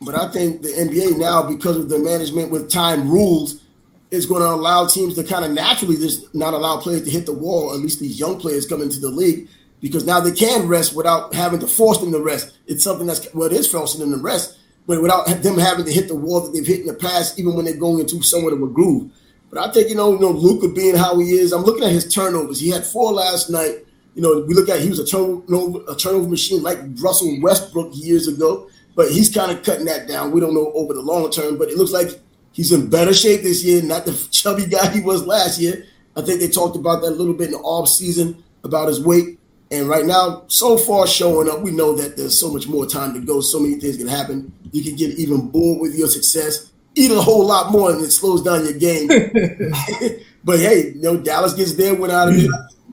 [0.00, 3.62] but I think the NBA now, because of the management with time rules,
[4.10, 7.26] is going to allow teams to kind of naturally just not allow players to hit
[7.26, 7.74] the wall.
[7.74, 9.48] At least these young players come into the league
[9.80, 12.56] because now they can rest without having to force them to rest.
[12.66, 14.57] It's something that's well, it is forcing them to rest,
[14.88, 17.54] but without them having to hit the wall that they've hit in the past, even
[17.54, 19.12] when they're going into somewhat of a groove.
[19.50, 21.92] But I think you know, you know, Luka being how he is, I'm looking at
[21.92, 22.58] his turnovers.
[22.58, 23.84] He had four last night.
[24.14, 27.90] You know, we look at he was a turnover a turnover machine like Russell Westbrook
[27.92, 30.32] years ago, but he's kind of cutting that down.
[30.32, 32.08] We don't know over the long term, but it looks like
[32.52, 35.84] he's in better shape this year, not the chubby guy he was last year.
[36.16, 39.04] I think they talked about that a little bit in the off season about his
[39.04, 39.37] weight.
[39.70, 43.12] And right now, so far showing up, we know that there's so much more time
[43.14, 43.40] to go.
[43.40, 44.52] So many things can happen.
[44.72, 48.10] You can get even bored with your success, eat a whole lot more, and it
[48.10, 49.08] slows down your game.
[50.44, 52.50] but hey, you know, Dallas gets their win out of it.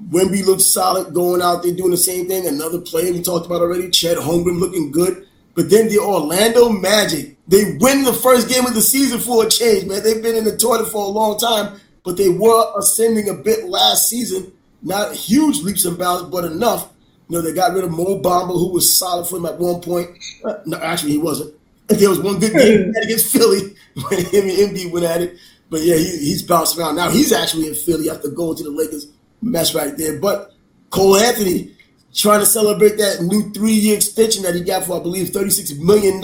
[0.10, 2.46] Wemby looks solid going out there doing the same thing.
[2.46, 5.26] Another player we talked about already, Chet Holmgren looking good.
[5.56, 9.50] But then the Orlando Magic, they win the first game of the season for a
[9.50, 10.04] change, man.
[10.04, 13.66] They've been in the toilet for a long time, but they were ascending a bit
[13.66, 14.52] last season.
[14.86, 16.94] Not huge leaps and bounds, but enough.
[17.28, 19.82] You know, they got rid of Mo Bamba, who was solid for them at one
[19.82, 20.12] point.
[20.44, 21.56] Uh, no, actually, he wasn't.
[21.88, 23.76] There was one good game against Philly
[24.10, 25.38] when him and Embiid went at it.
[25.72, 26.96] But yeah, he, he's bounced around.
[26.96, 29.08] Now he's actually in Philly after going to the Lakers
[29.42, 30.20] mess right there.
[30.20, 30.54] But
[30.92, 31.76] Cole Anthony
[32.14, 35.80] trying to celebrate that new three year extension that he got for, I believe, $36
[35.80, 36.24] million.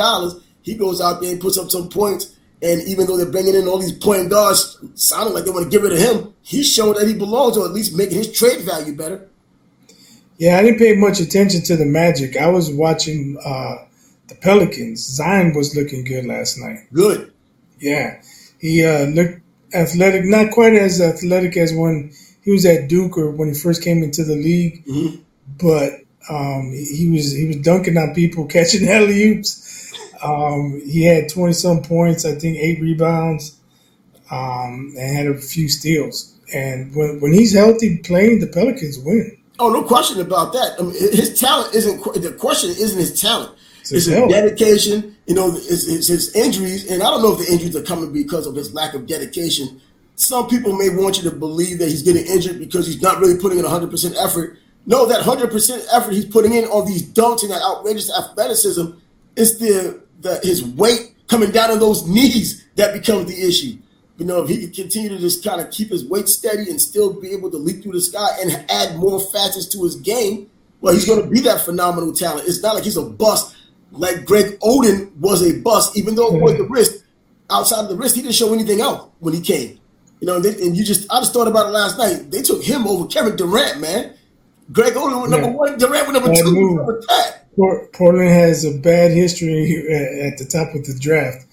[0.61, 2.37] He goes out there and puts up some points.
[2.63, 5.69] And even though they're bringing in all these point guards, sounding like they want to
[5.69, 8.61] get rid of him, he's showing that he belongs, or at least making his trade
[8.61, 9.27] value better.
[10.37, 12.37] Yeah, I didn't pay much attention to the Magic.
[12.37, 13.85] I was watching uh,
[14.27, 15.03] the Pelicans.
[15.03, 16.79] Zion was looking good last night.
[16.93, 17.33] Good.
[17.79, 18.21] Yeah,
[18.59, 19.41] he uh, looked
[19.73, 23.83] athletic, not quite as athletic as when he was at Duke or when he first
[23.83, 25.21] came into the league, mm-hmm.
[25.59, 25.93] but
[26.29, 29.67] um, he was he was dunking on people, catching alley oops.
[30.23, 33.59] Um, he had twenty some points, I think eight rebounds,
[34.29, 36.37] um, and had a few steals.
[36.53, 39.37] And when when he's healthy, playing the Pelicans win.
[39.59, 40.75] Oh, no question about that.
[40.79, 42.71] I mean, his talent isn't the question.
[42.71, 43.55] Isn't his talent?
[43.81, 45.15] It's, it's his dedication.
[45.27, 48.11] You know, it's, it's his injuries, and I don't know if the injuries are coming
[48.11, 49.79] because of his lack of dedication
[50.21, 53.39] some people may want you to believe that he's getting injured because he's not really
[53.39, 54.57] putting in 100% effort.
[54.85, 58.91] No, that 100% effort he's putting in on these dunks and that outrageous athleticism
[59.35, 63.77] is the, the his weight coming down on those knees that becomes the issue.
[64.17, 66.79] You know, if he can continue to just kind of keep his weight steady and
[66.79, 70.49] still be able to leap through the sky and add more facets to his game,
[70.79, 72.47] well, he's going to be that phenomenal talent.
[72.47, 73.55] It's not like he's a bust
[73.91, 77.03] like Greg Oden was a bust, even though it was the wrist.
[77.49, 79.79] Outside of the wrist, he didn't show anything else when he came.
[80.21, 82.31] You know, and, they, and you just I just thought about it last night.
[82.31, 84.13] They took him over Kevin Durant, man.
[84.71, 85.53] Greg Oden with number Yeah.
[85.55, 86.75] one, Durant with number two.
[86.75, 87.40] Number that.
[87.55, 89.75] Port- Portland has a bad history
[90.27, 91.45] at the top of the draft.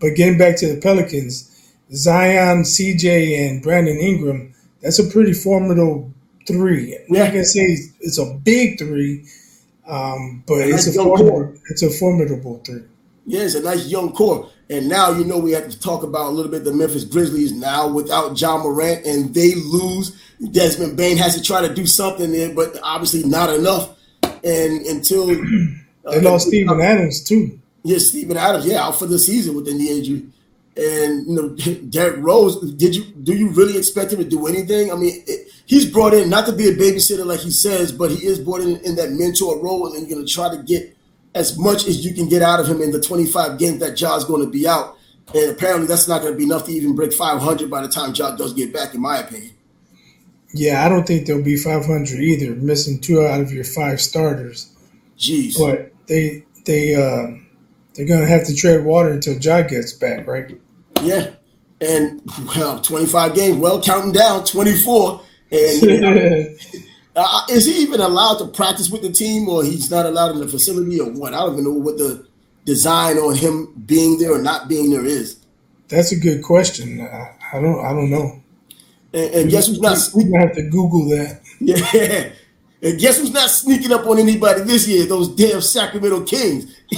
[0.00, 1.44] But getting back to the Pelicans,
[1.92, 6.12] Zion, CJ, and Brandon Ingram, that's a pretty formidable
[6.46, 6.96] three.
[7.08, 7.24] Yeah.
[7.24, 7.64] not gonna say
[8.00, 9.24] it's- a big three,
[9.86, 12.82] um, but it's a formidable, it's a formidable three.
[13.26, 14.48] Yeah, it's a nice young core.
[14.70, 17.52] And now you know we have to talk about a little bit the Memphis Grizzlies
[17.52, 20.12] now without Ja Morant and they lose.
[20.52, 23.90] Desmond Bane has to try to do something there, but obviously not enough.
[24.44, 27.58] And until uh, They lost Steven Adams too.
[27.84, 30.26] Yeah, Steven Adams, yeah, out for the season with the knee injury.
[30.76, 31.48] And you know,
[31.90, 34.92] Derrick Rose, did you do you really expect him to do anything?
[34.92, 38.10] I mean, it, he's brought in not to be a babysitter like he says, but
[38.10, 40.96] he is brought in in that mentor role, and you're going to try to get
[41.34, 44.24] as much as you can get out of him in the 25 games that Ja's
[44.24, 44.96] going to be out.
[45.34, 48.14] And apparently, that's not going to be enough to even break 500 by the time
[48.14, 49.52] Ja does get back, in my opinion.
[50.52, 54.74] Yeah, I don't think they'll be 500 either, missing two out of your five starters.
[55.18, 55.58] Jeez.
[55.58, 57.36] But they they uh,
[57.94, 60.58] they're gonna have to tread water until Ja gets back, right?
[61.02, 61.30] Yeah.
[61.80, 62.22] And
[62.56, 65.22] well, 25 games, well, counting down 24.
[65.52, 66.58] And
[67.20, 70.38] Uh, is he even allowed to practice with the team, or he's not allowed in
[70.38, 71.34] the facility, or what?
[71.34, 72.24] I don't even know what the
[72.64, 75.36] design on him being there or not being there is.
[75.88, 77.00] That's a good question.
[77.00, 78.40] I, I don't I don't know.
[79.12, 81.40] And, and guess who's not We're gonna have to Google that.
[81.60, 82.30] Yeah.
[82.80, 85.04] And guess who's not sneaking up on anybody this year?
[85.06, 86.72] Those damn Sacramento Kings.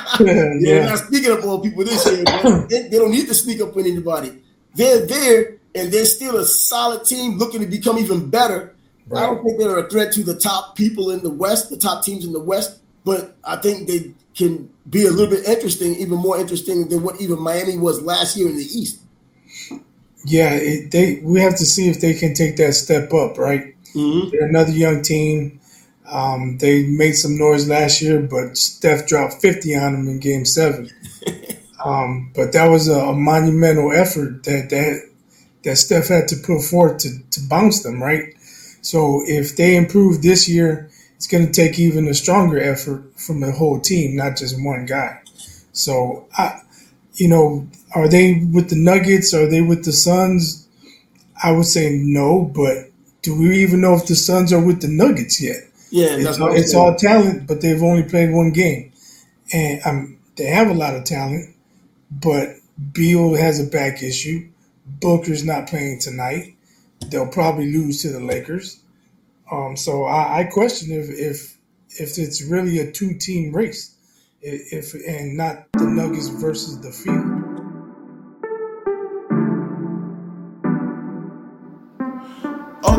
[0.18, 2.24] They're yeah, not sneaking up on people this year.
[2.68, 4.42] they, they don't need to sneak up on anybody.
[4.74, 8.74] They're there, and they're still a solid team looking to become even better.
[9.14, 12.04] I don't think they're a threat to the top people in the West, the top
[12.04, 16.18] teams in the West, but I think they can be a little bit interesting, even
[16.18, 19.00] more interesting than what even Miami was last year in the East.
[20.24, 20.54] Yeah.
[20.54, 23.74] It, they we have to see if they can take that step up, right?
[23.94, 24.30] Mm-hmm.
[24.30, 25.60] They're another young team.
[26.06, 30.44] Um, they made some noise last year, but Steph dropped 50 on them in Game
[30.44, 30.90] Seven.
[31.84, 35.08] um, but that was a, a monumental effort that that
[35.64, 38.34] that Steph had to put forth to to bounce them, right?
[38.82, 43.40] So if they improve this year, it's going to take even a stronger effort from
[43.40, 45.20] the whole team, not just one guy.
[45.72, 46.60] So I,
[47.14, 49.34] you know, are they with the Nuggets?
[49.34, 50.66] Are they with the Suns?
[51.42, 52.90] I would say no, but
[53.22, 55.56] do we even know if the Suns are with the Nuggets yet?
[55.90, 58.92] Yeah, It's, it's all talent, but they've only played one game,
[59.52, 61.54] and um, they have a lot of talent.
[62.10, 62.56] But
[62.92, 64.48] Beal has a back issue.
[64.86, 66.54] Booker's not playing tonight.
[67.08, 68.80] They'll probably lose to the Lakers.
[69.50, 71.56] Um, so I, I question if if
[71.98, 73.96] if it's really a two team race,
[74.42, 77.29] if and not the Nuggets versus the field.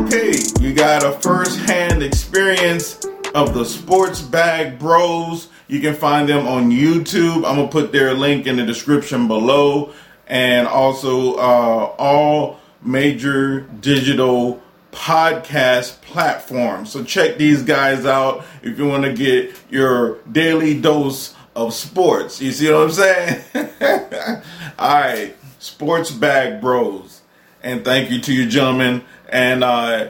[0.02, 5.48] Okay, you got a first-hand experience of the Sports Bag Bros.
[5.68, 7.46] You can find them on YouTube.
[7.46, 9.94] I'm gonna put their link in the description below,
[10.26, 14.60] and also uh, all major digital
[14.92, 16.92] podcast platforms.
[16.92, 22.42] So check these guys out if you want to get your daily dose of sports.
[22.42, 23.42] You see what I'm saying?
[24.80, 27.22] all right, Sports Bag Bros
[27.64, 30.10] and thank you to you gentlemen and uh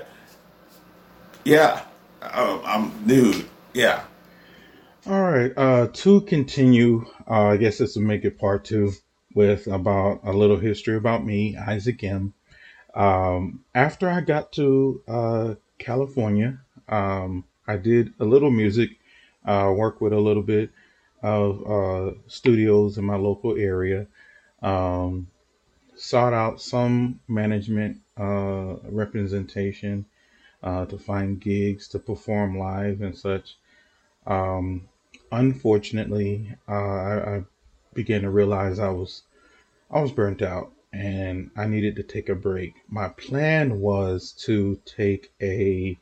[1.45, 1.83] yeah
[2.21, 4.03] uh, i'm dude yeah
[5.05, 5.51] All right.
[5.57, 8.93] Uh, to continue, uh, I guess this will make it part two
[9.35, 12.33] with about a little history about me, Isaac M.
[12.95, 18.91] Um, after I got to uh, California, um, I did a little music,
[19.45, 20.71] uh, worked with a little bit
[21.23, 24.07] of uh, studios in my local area,
[24.63, 25.27] um,
[26.01, 30.03] sought out some management uh, representation
[30.63, 33.55] uh, to find gigs to perform live and such.
[34.25, 34.89] Um,
[35.31, 37.43] unfortunately, uh, I, I
[37.93, 39.21] began to realize I was
[39.91, 42.73] I was burnt out and I needed to take a break.
[42.89, 45.99] My plan was to take a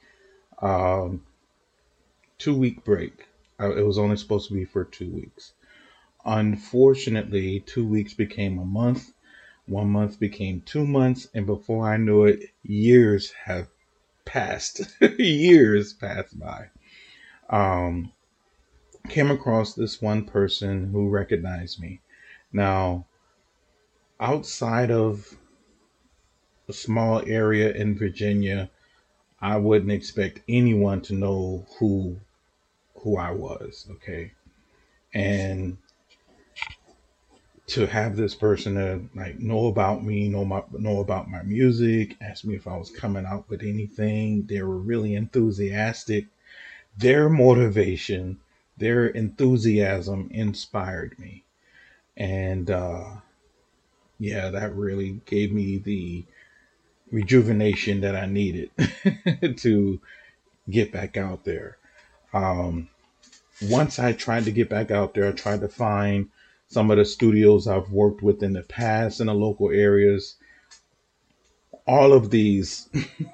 [0.62, 1.26] um,
[2.38, 3.26] two week break.
[3.60, 5.52] It was only supposed to be for two weeks.
[6.26, 9.12] Unfortunately, two weeks became a month.
[9.70, 13.68] One month became two months, and before I knew it, years have
[14.26, 14.82] passed.
[15.20, 16.70] years passed by.
[17.52, 18.12] Um,
[19.10, 22.02] came across this one person who recognized me.
[22.52, 23.06] Now,
[24.20, 25.38] outside of
[26.68, 28.72] a small area in Virginia,
[29.40, 32.18] I wouldn't expect anyone to know who
[32.96, 34.32] who I was, okay?
[35.14, 35.78] And
[37.70, 42.18] to have this person to like know about me, know my know about my music,
[42.20, 44.46] ask me if I was coming out with anything.
[44.48, 46.26] They were really enthusiastic.
[46.98, 48.40] Their motivation,
[48.78, 51.44] their enthusiasm inspired me.
[52.18, 53.18] And uh
[54.20, 56.26] yeah, that really gave me the
[57.12, 58.72] rejuvenation that I needed
[59.58, 60.00] to
[60.70, 61.78] get back out there.
[62.34, 62.90] Um
[63.62, 66.30] once I tried to get back out there, I tried to find
[66.70, 70.36] some of the studios I've worked with in the past in the local areas.
[71.88, 72.88] All of these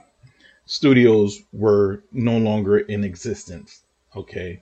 [0.66, 3.84] studios were no longer in existence.
[4.16, 4.62] Okay.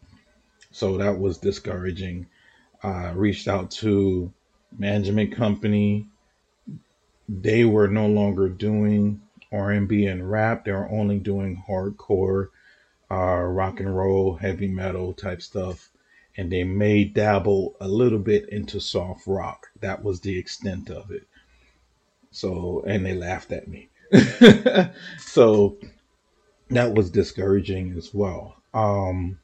[0.71, 2.25] So that was discouraging.
[2.81, 4.33] I reached out to
[4.75, 6.07] management company.
[7.29, 9.21] They were no longer doing
[9.51, 10.65] R&B and rap.
[10.65, 12.47] They were only doing hardcore,
[13.11, 15.92] uh, rock and roll, heavy metal type stuff
[16.37, 19.67] and they may dabble a little bit into soft rock.
[19.81, 21.27] That was the extent of it.
[22.31, 23.89] So, and they laughed at me.
[25.19, 25.77] so
[26.69, 28.55] that was discouraging as well.
[28.73, 29.39] Um,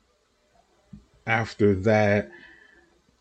[1.28, 2.32] after that,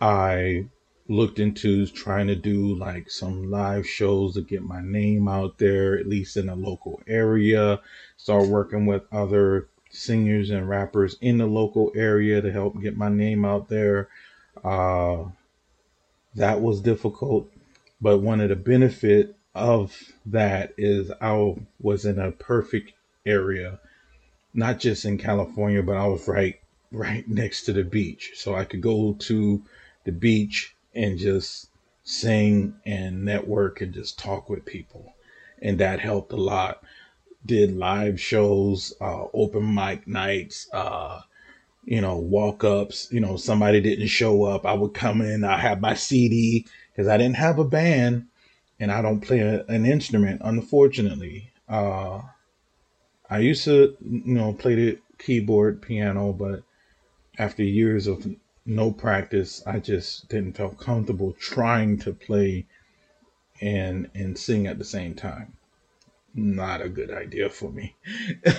[0.00, 0.66] I
[1.08, 5.98] looked into trying to do like some live shows to get my name out there,
[5.98, 7.80] at least in the local area.
[8.16, 13.09] Start working with other singers and rappers in the local area to help get my
[13.09, 14.09] name out there.
[14.62, 15.24] Uh,
[16.34, 17.51] that was difficult,
[18.01, 22.93] but one of the benefit of that is I was in a perfect
[23.26, 23.80] area,
[24.55, 26.61] not just in California, but I was right
[26.91, 29.62] right next to the beach, so I could go to
[30.05, 31.68] the beach and just
[32.03, 35.12] sing and network and just talk with people,
[35.61, 36.82] and that helped a lot
[37.49, 41.22] did live shows, uh, open mic nights, uh,
[41.84, 43.09] you know, walk ups.
[43.11, 44.64] You know, somebody didn't show up.
[44.64, 48.26] I would come in, I have my CD because I didn't have a band
[48.78, 51.51] and I don't play a, an instrument, unfortunately.
[51.68, 52.20] Uh,
[53.28, 56.62] I used to, you know, play the keyboard, piano, but
[57.38, 58.26] after years of
[58.64, 62.66] no practice, I just didn't feel comfortable trying to play
[63.61, 65.57] and and sing at the same time
[66.35, 67.97] not a good idea for me.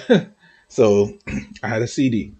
[0.68, 1.18] so
[1.64, 2.34] I had a CD,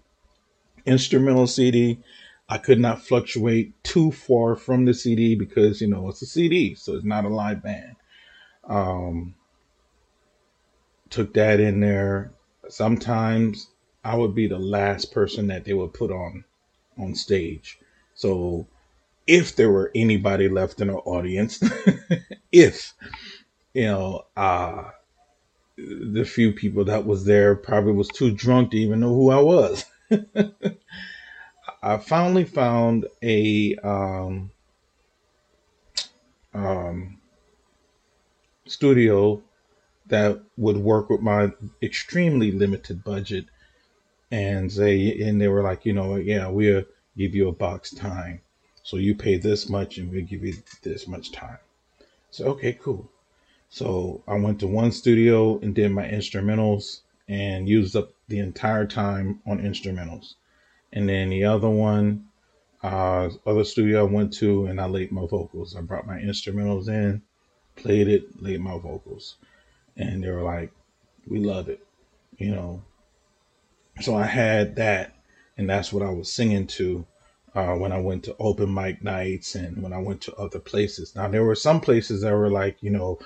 [0.86, 2.00] instrumental CD.
[2.48, 6.74] I could not fluctuate too far from the CD because, you know, it's a CD,
[6.74, 7.96] so it's not a live band.
[8.68, 9.36] Um,
[11.10, 12.32] took that in there.
[12.68, 13.70] Sometimes
[14.04, 16.44] I would be the last person that they would put on
[16.98, 17.80] on stage.
[18.16, 18.68] So
[19.28, 21.62] if there were anybody left in the audience,
[22.52, 22.94] if
[23.74, 24.90] you know, uh,
[25.88, 29.40] the few people that was there probably was too drunk to even know who I
[29.40, 29.86] was.
[31.84, 34.52] I finally found a um,
[36.54, 37.18] um,
[38.68, 39.42] studio
[40.08, 41.52] that would work with my
[41.82, 43.46] extremely limited budget
[44.32, 46.84] and they and they were like you know yeah we'll
[47.18, 48.42] give you a box time.
[48.84, 51.60] So you pay this much and we'll give you this much time.
[52.32, 53.10] So okay cool
[53.70, 58.86] so I went to one studio and did my instrumentals and used up the entire
[58.88, 60.34] time on instrumentals.
[60.92, 62.26] And then the other one,
[62.82, 65.76] uh, other studio I went to and I laid my vocals.
[65.76, 67.22] I brought my instrumentals in,
[67.76, 69.36] played it, laid my vocals.
[69.96, 70.72] And they were like,
[71.28, 71.86] we love it,
[72.38, 72.82] you know.
[74.02, 75.16] So I had that
[75.58, 77.06] and that's what I was singing to
[77.54, 81.16] uh, when I went to open mic nights and when I went to other places.
[81.16, 83.20] Now there were some places that were like, you know,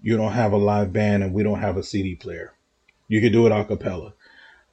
[0.00, 2.54] you don't have a live band and we don't have a CD player.
[3.08, 4.14] You can do it a cappella.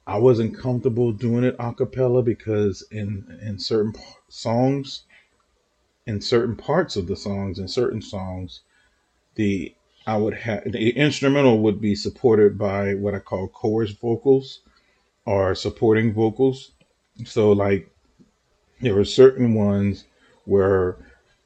[0.06, 3.94] I wasn't comfortable doing it a cappella because in in certain
[4.28, 5.04] songs,
[6.06, 8.60] in certain parts of the songs, in certain songs,
[9.34, 9.74] the
[10.06, 14.60] I would have the instrumental would be supported by what I call chorus vocals
[15.24, 16.72] or supporting vocals.
[17.24, 17.90] So like
[18.82, 20.04] there were certain ones
[20.44, 20.98] where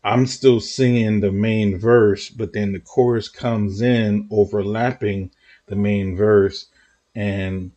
[0.05, 5.31] I'm still singing the main verse, but then the chorus comes in overlapping
[5.67, 6.67] the main verse,
[7.15, 7.73] and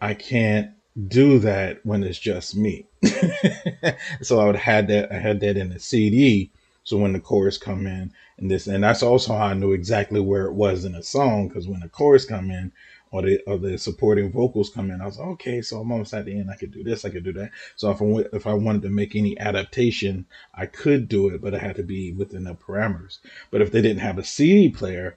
[0.00, 0.70] I can't
[1.08, 2.86] do that when it's just me.
[4.22, 6.50] so I would have that I had that in the CD.
[6.84, 10.20] So when the chorus come in and this and that's also how I knew exactly
[10.20, 12.72] where it was in the song because when the chorus come in,
[13.14, 15.00] or the or the supporting vocals come in.
[15.00, 16.50] I was like, okay, so I'm almost at the end.
[16.50, 17.52] I could do this, I could do that.
[17.76, 21.54] So if I if I wanted to make any adaptation, I could do it, but
[21.54, 23.18] I had to be within the parameters.
[23.52, 25.16] But if they didn't have a CD player,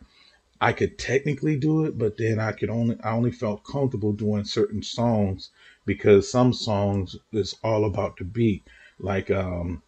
[0.62, 4.46] I could technically do it, but then I could only I only felt comfortable doing
[4.46, 5.50] certain songs
[5.84, 8.64] because some songs is all about the beat,
[9.00, 9.82] like um,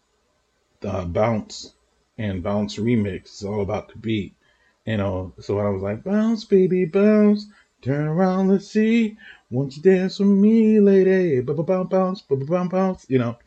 [0.80, 1.74] the bounce
[2.18, 4.34] and bounce remix is all about the beat.
[4.84, 7.46] You know, so I was like, bounce, baby, bounce,
[7.82, 9.16] turn around, let's see.
[9.50, 11.40] Won't you dance with me, lady?
[11.40, 13.38] Bounce, bounce, bounce, bounce, you know.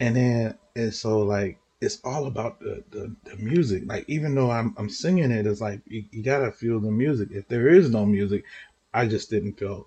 [0.00, 3.84] And then it's so like it's all about the, the, the music.
[3.86, 7.28] Like even though I'm I'm singing it, it's like you, you gotta feel the music.
[7.30, 8.44] If there is no music,
[8.92, 9.86] I just didn't feel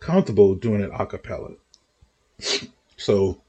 [0.00, 1.50] comfortable doing it a cappella.
[3.00, 3.40] So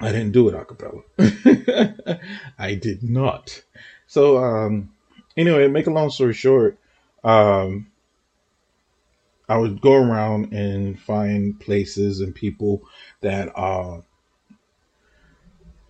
[0.00, 1.02] I didn't do it a cappella.
[2.58, 3.62] I did not.
[4.06, 4.90] So um
[5.36, 6.78] anyway, make a long story short,
[7.22, 7.89] um
[9.50, 12.82] I would go around and find places and people
[13.20, 14.02] that uh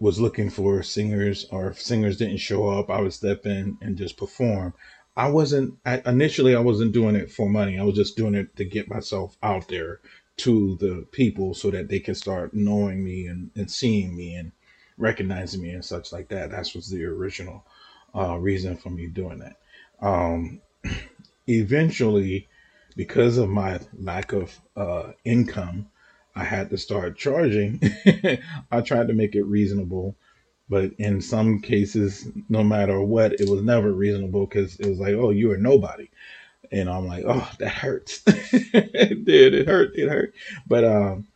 [0.01, 3.99] was looking for singers or if singers didn't show up, I would step in and
[3.99, 4.73] just perform.
[5.15, 7.79] I wasn't I, initially I wasn't doing it for money.
[7.79, 10.01] I was just doing it to get myself out there
[10.39, 14.53] to the people so that they can start knowing me and, and seeing me and
[14.97, 16.51] recognizing me and such like that.
[16.51, 17.67] That was the original
[18.17, 19.57] uh, reason for me doing that.
[20.01, 20.63] Um,
[21.47, 22.49] eventually,
[22.97, 25.89] because of my lack of uh, income,
[26.35, 27.81] I had to start charging.
[28.71, 30.17] I tried to make it reasonable,
[30.69, 35.15] but in some cases, no matter what, it was never reasonable because it was like,
[35.15, 36.09] oh, you are nobody.
[36.73, 38.23] And I'm like, oh, that hurts.
[38.27, 39.55] it did.
[39.55, 39.97] It hurt.
[39.97, 40.35] It hurt.
[40.69, 41.27] But, um,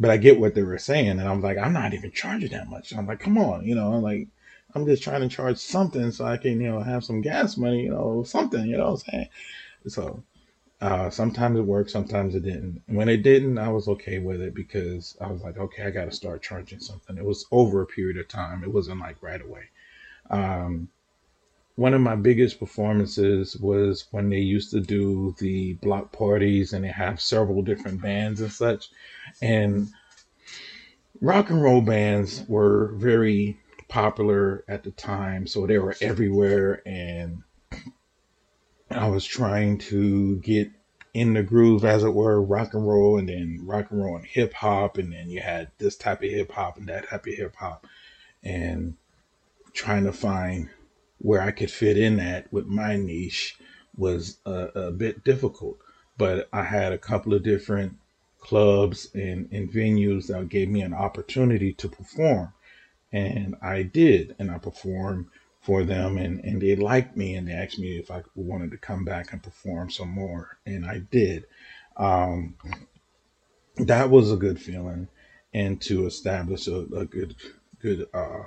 [0.00, 1.08] but I get what they were saying.
[1.08, 2.94] And I'm like, I'm not even charging that much.
[2.94, 4.28] I'm like, come on, you know, I'm like,
[4.74, 7.82] I'm just trying to charge something so I can, you know, have some gas money,
[7.82, 9.28] you know, something, you know what I'm saying?
[9.86, 10.22] So,
[10.84, 12.82] uh, sometimes it worked, sometimes it didn't.
[12.86, 15.90] And when it didn't, I was okay with it because I was like, okay, I
[15.90, 17.16] got to start charging something.
[17.16, 18.62] It was over a period of time.
[18.62, 19.62] It wasn't like right away.
[20.28, 20.90] Um,
[21.76, 26.84] one of my biggest performances was when they used to do the block parties and
[26.84, 28.90] they have several different bands and such.
[29.40, 29.88] And
[31.22, 33.58] rock and roll bands were very
[33.88, 37.42] popular at the time, so they were everywhere and
[38.94, 40.70] I was trying to get
[41.12, 44.26] in the groove, as it were, rock and roll, and then rock and roll and
[44.26, 47.34] hip hop, and then you had this type of hip hop and that type of
[47.34, 47.86] hip hop,
[48.42, 48.96] and
[49.72, 50.70] trying to find
[51.18, 53.56] where I could fit in that with my niche
[53.96, 55.78] was a, a bit difficult.
[56.16, 57.96] But I had a couple of different
[58.40, 62.52] clubs and, and venues that gave me an opportunity to perform.
[63.12, 65.26] And I did, and I performed
[65.64, 68.76] for them and, and they liked me and they asked me if I wanted to
[68.76, 71.46] come back and perform some more and I did.
[71.96, 72.54] Um,
[73.78, 75.08] that was a good feeling
[75.54, 77.34] and to establish a, a good
[77.80, 78.42] good uh,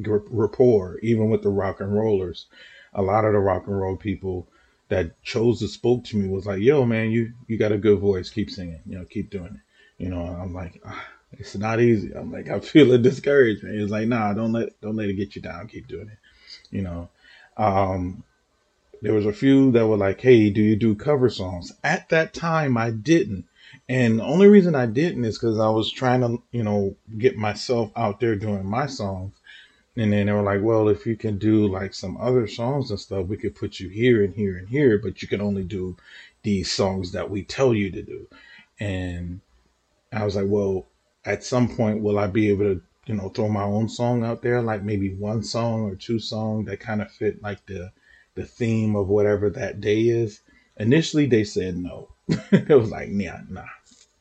[0.00, 2.46] rapport even with the rock and rollers.
[2.94, 4.48] A lot of the rock and roll people
[4.88, 8.00] that chose to spoke to me was like, "Yo, man, you you got a good
[8.00, 8.30] voice.
[8.30, 8.80] Keep singing.
[8.86, 12.12] You know, keep doing it." You know, I'm like, ah, it's not easy.
[12.12, 13.80] I'm like, I feel a discouragement.
[13.80, 15.66] It's like, nah, don't let don't let it get you down.
[15.66, 16.18] Keep doing it
[16.74, 17.08] you know.
[17.56, 18.24] Um,
[19.00, 22.34] there was a few that were like, "Hey, do you do cover songs?" At that
[22.34, 23.44] time, I didn't,
[23.88, 27.36] and the only reason I didn't is because I was trying to, you know, get
[27.36, 29.34] myself out there doing my songs.
[29.96, 32.98] And then they were like, "Well, if you can do like some other songs and
[32.98, 35.96] stuff, we could put you here and here and here, but you can only do
[36.42, 38.26] these songs that we tell you to do."
[38.80, 39.40] And
[40.12, 40.86] I was like, "Well,
[41.24, 44.42] at some point, will I be able to you know, throw my own song out
[44.42, 47.92] there, like maybe one song or two song that kind of fit like the
[48.34, 50.40] the theme of whatever that day is.
[50.76, 52.08] Initially, they said no.
[52.28, 53.62] it was like, nah, nah,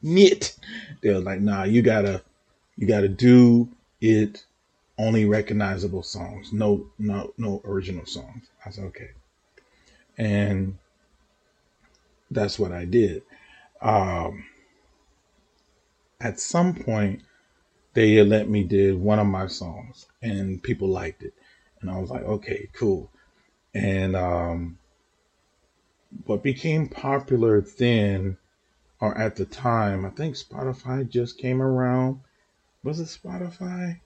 [0.01, 0.55] nit.
[1.01, 2.21] They were like, nah, you gotta,
[2.77, 3.69] you gotta do
[4.01, 4.45] it
[4.97, 8.49] only recognizable songs, no, no, no original songs.
[8.65, 9.09] I said, okay,
[10.17, 10.77] and
[12.29, 13.23] that's what I did.
[13.81, 14.45] Um,
[16.21, 17.21] at some point,
[17.93, 21.33] they let me did one of my songs and people liked it.
[21.81, 23.11] And I was like, okay, cool.
[23.73, 24.77] And um,
[26.25, 28.37] what became popular then
[28.99, 32.21] or at the time, I think Spotify just came around.
[32.83, 33.99] Was it Spotify?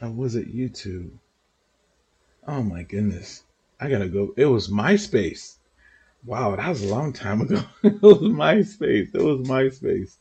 [0.00, 1.10] Or was it YouTube?
[2.46, 3.42] Oh my goodness.
[3.80, 4.32] I gotta go.
[4.36, 5.56] It was MySpace.
[6.24, 7.62] Wow, that was a long time ago.
[7.82, 9.14] it was MySpace.
[9.14, 10.16] It was MySpace.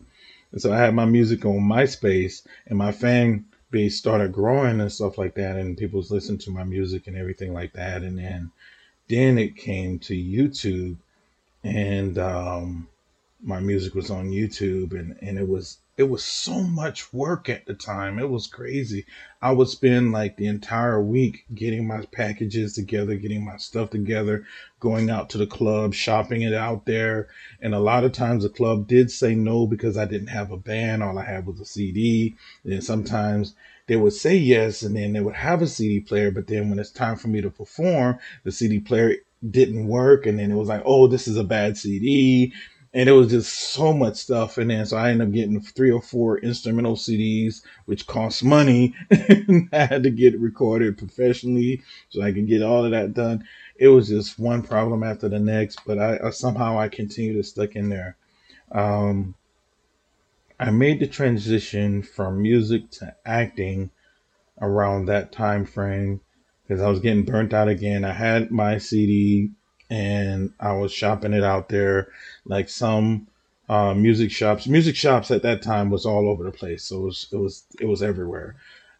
[0.51, 4.91] And so I had my music on MySpace and my fan base started growing and
[4.91, 5.57] stuff like that.
[5.57, 8.03] And people was listening to my music and everything like that.
[8.03, 8.51] And then,
[9.09, 10.97] then it came to YouTube
[11.63, 12.87] and, um,
[13.43, 17.65] my music was on YouTube and, and it was it was so much work at
[17.65, 18.19] the time.
[18.19, 19.05] It was crazy.
[19.41, 24.45] I would spend like the entire week getting my packages together, getting my stuff together,
[24.81, 27.29] going out to the club, shopping it out there.
[27.61, 30.57] And a lot of times the club did say no because I didn't have a
[30.57, 31.01] band.
[31.01, 32.35] All I had was a CD.
[32.65, 33.55] And sometimes
[33.87, 36.79] they would say yes and then they would have a CD player, but then when
[36.79, 39.15] it's time for me to perform, the CD player
[39.49, 40.25] didn't work.
[40.25, 42.53] And then it was like, oh, this is a bad CD.
[42.95, 44.57] And it was just so much stuff.
[44.57, 48.95] And then so I ended up getting three or four instrumental CDs, which cost money.
[49.11, 53.45] and I had to get recorded professionally so I could get all of that done.
[53.75, 57.43] It was just one problem after the next, but I, I somehow I continued to
[57.43, 58.15] stick in there.
[58.71, 59.35] Um,
[60.57, 63.91] I made the transition from music to acting
[64.61, 66.21] around that time frame
[66.63, 68.05] because I was getting burnt out again.
[68.05, 69.51] I had my CD
[69.89, 72.09] and I was shopping it out there
[72.45, 73.27] like some
[73.69, 74.67] uh, music shops.
[74.67, 77.63] Music shops at that time was all over the place, so it was it was
[77.81, 78.55] it was everywhere.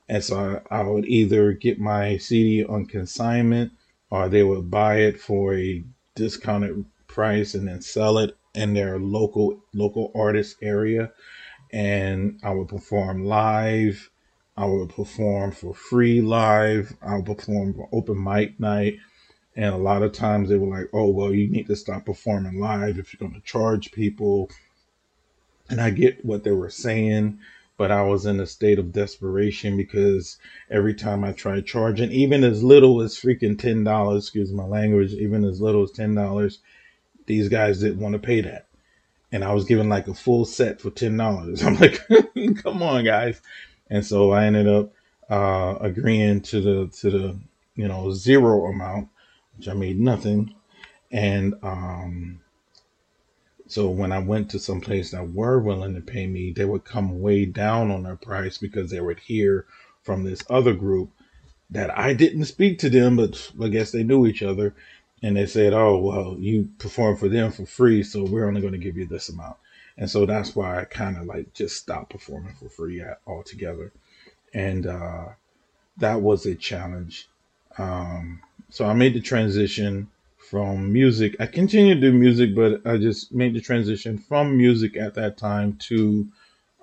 [0.08, 3.72] And so I, I would either get my CD on consignment
[4.12, 5.84] or they would buy it for a
[6.16, 11.12] discounted price and then sell it in their local local artist area
[11.72, 14.10] and I would perform live.
[14.58, 16.96] I would perform for free live.
[17.02, 18.98] I would perform for open mic night.
[19.56, 22.60] And a lot of times they were like, oh, well, you need to stop performing
[22.60, 24.50] live if you're going to charge people.
[25.70, 27.40] And I get what they were saying,
[27.78, 30.38] but I was in a state of desperation because
[30.70, 35.46] every time I tried charging, even as little as freaking $10, excuse my language, even
[35.46, 36.58] as little as $10,
[37.26, 38.68] these guys didn't want to pay that
[39.32, 41.64] and I was given like a full set for ten dollars.
[41.66, 42.02] I'm like,
[42.64, 43.42] come on, guys.
[43.90, 44.94] And so I ended up
[45.30, 47.40] uh, agreeing to the to the
[47.76, 49.10] you know zero amount,
[49.58, 50.56] which I made nothing.
[51.12, 52.42] And um,
[53.68, 56.86] so when I went to some place that were willing to pay me, they would
[56.86, 59.66] come way down on their price because they would hear
[60.04, 61.12] from this other group
[61.70, 64.76] that I didn't speak to them, but I guess they knew each other
[65.24, 68.74] and they said, "Oh, well, you perform for them for free, so we're only going
[68.74, 69.58] to give you this amount."
[69.98, 73.92] And so that's why I kind of like just stopped performing for free altogether,
[74.54, 75.26] and uh,
[75.98, 77.28] that was a challenge.
[77.78, 81.36] Um, so I made the transition from music.
[81.40, 85.38] I continued to do music, but I just made the transition from music at that
[85.38, 86.28] time to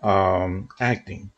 [0.02, 1.30] um, acting.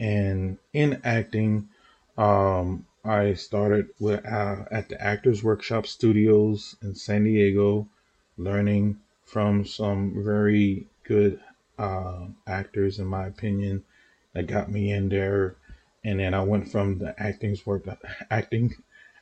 [0.00, 1.68] And in acting,
[2.16, 7.88] um, I started with, uh, at the Actors Workshop Studios in San Diego,
[8.36, 11.40] learning from some very good
[11.78, 13.84] uh, actors, in my opinion,
[14.32, 15.56] that got me in there.
[16.04, 17.84] And then I went from the acting's work,
[18.30, 18.74] acting,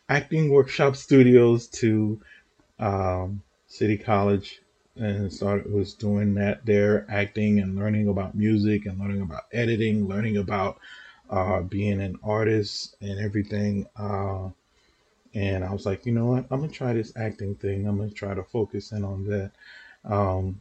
[0.08, 2.20] acting workshop studios to
[2.78, 4.60] um, City College,
[4.96, 10.08] and started was doing that there, acting and learning about music and learning about editing,
[10.08, 10.78] learning about
[11.30, 13.86] uh, being an artist and everything.
[13.96, 14.48] Uh,
[15.34, 16.46] and I was like, you know what?
[16.50, 17.86] I'm gonna try this acting thing.
[17.86, 19.52] I'm gonna try to focus in on that.
[20.04, 20.60] Um,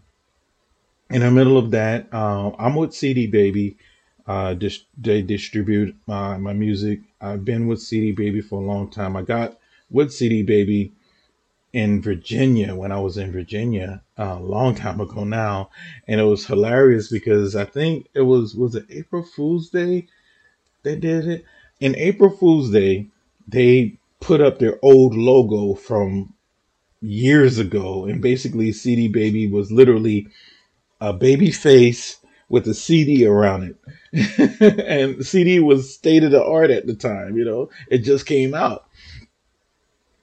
[1.09, 3.77] in the middle of that, uh, I'm with CD Baby.
[4.27, 7.01] Uh, dis- they distribute my, my music.
[7.21, 9.15] I've been with CD Baby for a long time.
[9.15, 9.57] I got
[9.89, 10.93] with CD Baby
[11.73, 15.69] in Virginia when I was in Virginia uh, a long time ago now,
[16.07, 20.07] and it was hilarious because I think it was was it April Fool's Day
[20.85, 21.45] they did it
[21.79, 23.07] in April Fool's Day.
[23.47, 26.33] They put up their old logo from
[27.01, 30.27] years ago, and basically, CD Baby was literally
[31.01, 32.17] a baby face
[32.49, 33.75] with a CD around
[34.13, 37.37] it, and CD was state of the art at the time.
[37.37, 38.87] You know, it just came out,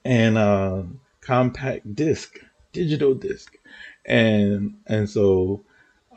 [0.05, 0.83] and uh,
[1.21, 2.39] compact disc,
[2.71, 3.57] digital disc,
[4.05, 5.63] and and so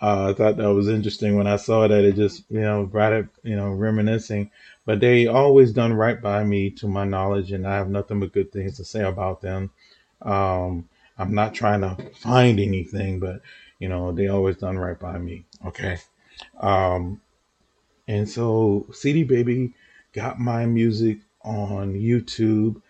[0.01, 2.05] uh, I thought that was interesting when I saw that.
[2.05, 4.51] It just, you know, brought it, you know, reminiscing.
[4.85, 8.33] But they always done right by me, to my knowledge, and I have nothing but
[8.33, 9.71] good things to say about them.
[10.23, 10.89] Um,
[11.19, 13.41] I'm not trying to find anything, but
[13.79, 15.45] you know, they always done right by me.
[15.67, 15.99] Okay.
[16.61, 17.21] Um,
[18.09, 19.75] and so CD Baby
[20.13, 22.81] got my music on YouTube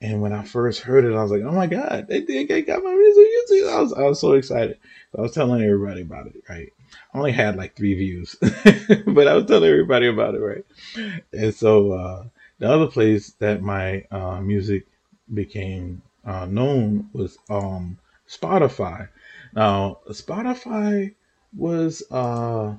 [0.00, 2.62] and when I first heard it, I was like, "Oh my god, they did they
[2.62, 4.78] got my music on YouTube!" I was I was so excited.
[5.12, 6.34] So I was telling everybody about it.
[6.48, 6.72] Right,
[7.14, 10.40] I only had like three views, but I was telling everybody about it.
[10.40, 10.64] Right,
[11.32, 12.24] and so uh,
[12.58, 14.86] the other place that my uh, music
[15.32, 19.08] became uh, known was um, Spotify.
[19.56, 21.14] Now, Spotify
[21.56, 22.74] was uh,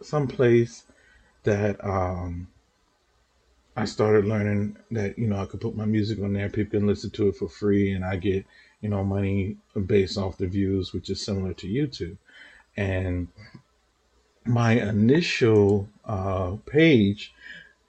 [0.00, 0.84] some place
[1.42, 2.46] that um,
[3.76, 6.86] I started learning that you know I could put my music on there, people can
[6.86, 8.46] listen to it for free, and I get
[8.80, 12.16] you know money based off the views, which is similar to YouTube.
[12.76, 13.26] And
[14.46, 17.34] my initial uh, page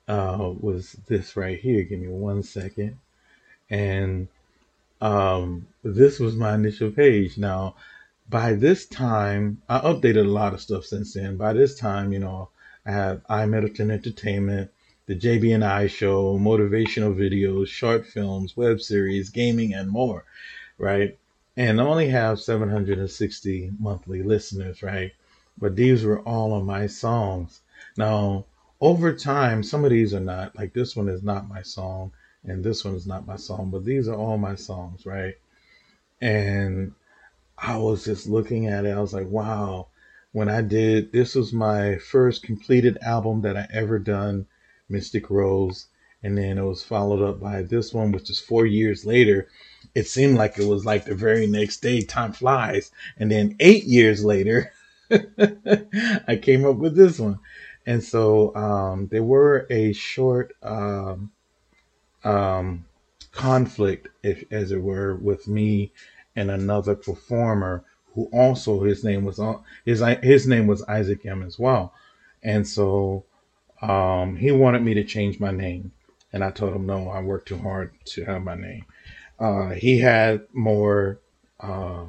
[0.08, 1.84] uh, was this right here.
[1.84, 2.98] Give me one second,
[3.70, 4.28] and
[5.02, 7.38] um, this was my initial page.
[7.38, 7.76] Now,
[8.30, 11.38] by this time, I updated a lot of stuff since then.
[11.38, 12.50] By this time, you know,
[12.86, 14.72] I have iMiddleton Entertainment,
[15.08, 20.24] the JB and I Show, motivational videos, short films, web series, gaming, and more.
[20.78, 21.18] Right,
[21.58, 24.82] and I only have 760 monthly listeners.
[24.82, 25.12] Right,
[25.58, 27.62] but these were all of my songs.
[27.98, 28.46] Now,
[28.80, 32.12] over time, some of these are not like this one is not my song,
[32.44, 35.36] and this one is not my song, but these are all my songs, right?
[36.20, 36.94] And
[37.58, 38.92] I was just looking at it.
[38.92, 39.88] I was like, wow,
[40.32, 44.48] when I did this was my first completed album that I ever done,
[44.90, 45.88] Mystic Rose.
[46.24, 49.48] And then it was followed up by this one, which is four years later.
[49.96, 52.92] It seemed like it was like the very next day, time flies.
[53.18, 54.72] And then eight years later,
[55.12, 57.40] I came up with this one.
[57.86, 61.32] And so um, there were a short um,
[62.24, 62.86] um,
[63.32, 65.92] conflict, if as it were, with me
[66.36, 69.40] and another performer who also his name was
[69.86, 71.94] his his name was Isaac M as well,
[72.44, 73.24] and so
[73.82, 75.92] um, he wanted me to change my name,
[76.34, 78.86] and I told him no, I worked too hard to have my name.
[79.40, 81.20] Uh, he had more
[81.60, 82.06] uh,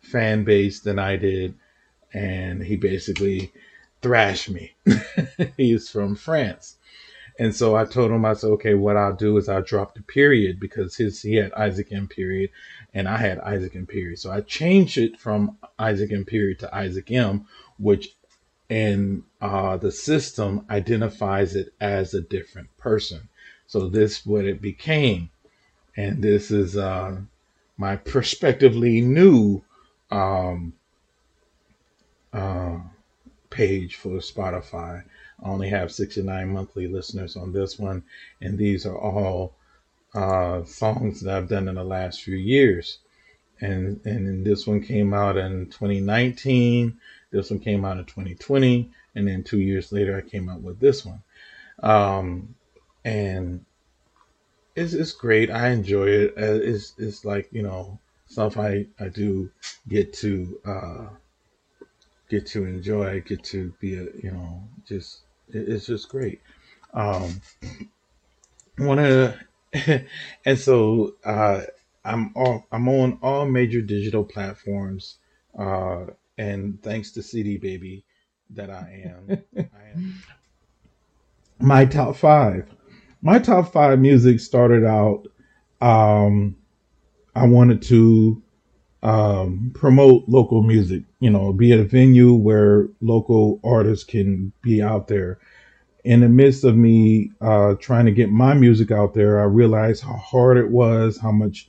[0.00, 1.54] fan base than I did,
[2.12, 3.52] and he basically
[4.02, 4.74] thrashed me.
[5.56, 6.76] He's from France,
[7.38, 10.02] and so I told him, I said, okay, what I'll do is I'll drop the
[10.02, 12.50] period because his he had Isaac M period
[12.92, 14.18] and I had Isaac M period.
[14.18, 17.46] So I changed it from Isaac M period to Isaac M,
[17.78, 18.08] which
[18.68, 23.28] in uh, the system identifies it as a different person.
[23.68, 25.30] So this what it became.
[25.96, 27.20] And this is uh,
[27.76, 29.62] my prospectively new
[30.10, 30.72] um,
[32.32, 32.78] uh,
[33.50, 35.04] page for Spotify.
[35.42, 38.02] I only have 69 monthly listeners on this one,
[38.40, 39.54] and these are all
[40.14, 42.98] uh, songs that I've done in the last few years.
[43.60, 46.98] And and this one came out in 2019.
[47.30, 50.78] This one came out in 2020, and then two years later, I came out with
[50.78, 51.22] this one.
[51.82, 52.54] Um,
[53.04, 53.64] and
[54.76, 55.50] it's it's great.
[55.50, 56.34] I enjoy it.
[56.36, 59.50] Uh, it's it's like you know stuff I I do
[59.88, 61.06] get to uh,
[62.28, 63.20] get to enjoy.
[63.20, 65.20] Get to be a you know just
[65.50, 66.40] it's just great.
[66.94, 67.40] Um,
[68.78, 69.34] one of
[70.44, 71.62] and so uh,
[72.04, 75.18] I'm all, I'm on all major digital platforms,
[75.58, 78.04] uh, and thanks to CD Baby,
[78.50, 79.42] that I am.
[79.56, 80.22] I am.
[81.60, 82.70] My top five.
[83.20, 85.26] My top five music started out.
[85.80, 86.56] Um,
[87.34, 88.42] I wanted to
[89.02, 94.82] um, promote local music, you know, be at a venue where local artists can be
[94.82, 95.38] out there.
[96.04, 100.02] In the midst of me uh, trying to get my music out there, I realized
[100.02, 101.68] how hard it was, how much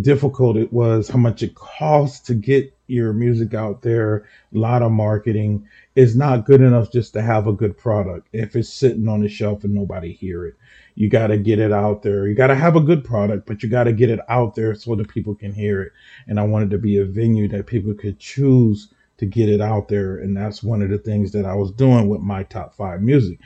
[0.00, 4.28] difficult it was, how much it costs to get your music out there.
[4.54, 5.66] A lot of marketing
[5.96, 9.28] is not good enough just to have a good product if it's sitting on the
[9.28, 10.54] shelf and nobody hear it.
[10.94, 12.28] You got to get it out there.
[12.28, 14.74] You got to have a good product, but you got to get it out there
[14.74, 15.92] so that people can hear it.
[16.26, 19.88] And I wanted to be a venue that people could choose to get it out
[19.88, 20.18] there.
[20.18, 23.38] And that's one of the things that I was doing with my top five music.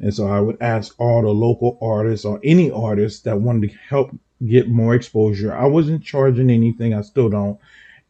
[0.00, 3.76] And so I would ask all the local artists or any artists that wanted to
[3.88, 4.10] help
[4.46, 5.54] get more exposure.
[5.54, 6.94] I wasn't charging anything.
[6.94, 7.58] I still don't.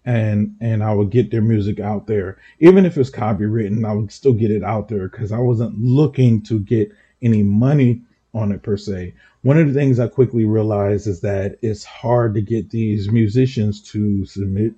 [0.05, 3.87] And and I would get their music out there, even if it's copywritten.
[3.87, 6.91] I would still get it out there because I wasn't looking to get
[7.21, 9.15] any money on it per se.
[9.43, 13.81] One of the things I quickly realized is that it's hard to get these musicians
[13.93, 14.75] to submit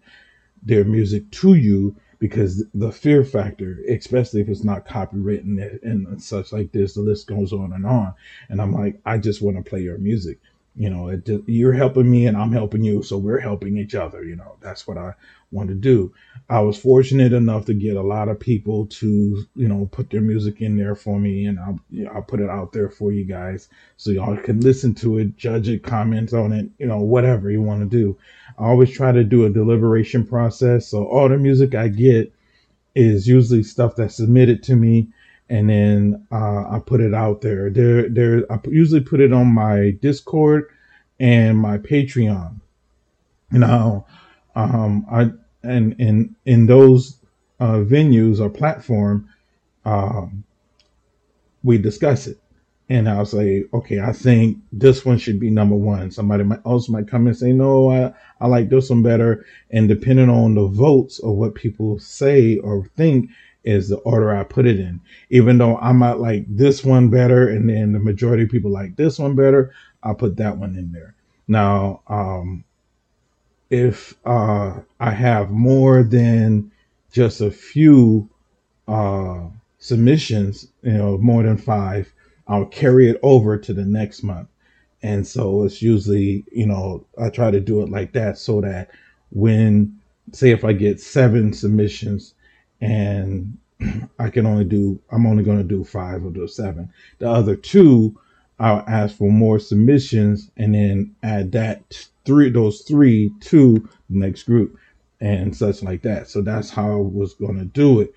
[0.63, 6.53] their music to you because the fear factor, especially if it's not copywritten and such
[6.53, 8.15] like this, the list goes on and on.
[8.49, 10.39] And I'm like, I just want to play your music
[10.77, 14.25] you know it, you're helping me and i'm helping you so we're helping each other
[14.25, 15.13] you know that's what i
[15.53, 16.13] want to do.
[16.49, 20.21] I was fortunate enough to get a lot of people to you know put their
[20.21, 23.13] music in there for me and i'll, you know, I'll put it out there for
[23.13, 26.99] you guys so y'all can listen to it judge it comment on it you know
[26.99, 28.19] whatever you want to do.
[28.59, 32.33] I always try to do a deliberation process so all the music i get
[32.95, 35.09] is usually stuff that's submitted to me
[35.53, 37.69] and then uh, I put it out there.
[37.69, 38.51] There, there.
[38.51, 40.71] I usually put it on my Discord
[41.21, 42.59] and my Patreon.
[43.51, 44.07] Now,
[44.57, 45.31] um, I
[45.63, 47.19] and in in those
[47.61, 49.29] uh, venues or platform,
[49.85, 50.45] um,
[51.63, 52.39] we discuss it
[52.89, 56.11] and I'll say, okay, I think this one should be number one.
[56.11, 59.45] Somebody might also might come and say, no, I, I like this one better.
[59.71, 63.31] And depending on the votes or what people say or think
[63.65, 65.01] is the order I put it in.
[65.31, 68.97] Even though I might like this one better and then the majority of people like
[68.97, 71.15] this one better, I'll put that one in there.
[71.49, 72.65] Now, um,
[73.71, 76.71] if uh, I have more than
[77.13, 78.29] just a few
[78.89, 79.47] uh,
[79.79, 82.13] submissions, you know, more than five,
[82.49, 84.49] I'll carry it over to the next month.
[85.03, 88.91] And so it's usually, you know, I try to do it like that so that
[89.31, 89.99] when,
[90.33, 92.35] say, if I get seven submissions
[92.83, 93.57] and
[94.19, 96.93] I can only do, I'm only going to do five of those seven.
[97.21, 98.19] The other two,
[98.59, 104.43] I'll ask for more submissions and then add that three, those three to the next
[104.43, 104.79] group
[105.21, 106.29] and such like that.
[106.29, 108.13] So that's how I was going to do it.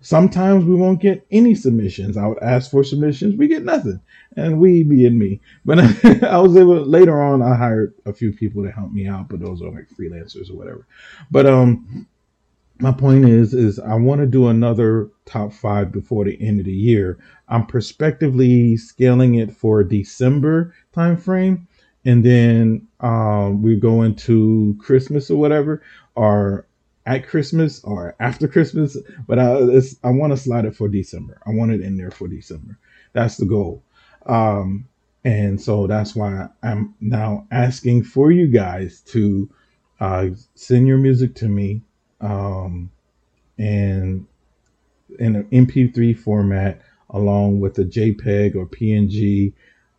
[0.00, 2.16] Sometimes we won't get any submissions.
[2.16, 4.00] I would ask for submissions, we get nothing,
[4.36, 5.40] and we being me.
[5.64, 5.78] But
[6.24, 7.42] I was able later on.
[7.42, 10.54] I hired a few people to help me out, but those are like freelancers or
[10.54, 10.86] whatever.
[11.32, 12.06] But um,
[12.80, 16.66] my point is, is I want to do another top five before the end of
[16.66, 17.18] the year.
[17.48, 21.66] I'm prospectively scaling it for December timeframe,
[22.04, 25.82] and then um, we go into Christmas or whatever,
[26.14, 26.66] or
[27.06, 29.56] at Christmas or after Christmas, but I
[30.04, 31.40] I want to slide it for December.
[31.46, 32.78] I want it in there for December.
[33.14, 33.82] That's the goal.
[34.26, 34.86] Um,
[35.24, 39.50] and so that's why I'm now asking for you guys to
[40.00, 41.82] uh, send your music to me
[42.20, 42.90] um,
[43.58, 44.26] and
[45.18, 49.52] in an MP3 format along with a JPEG or PNG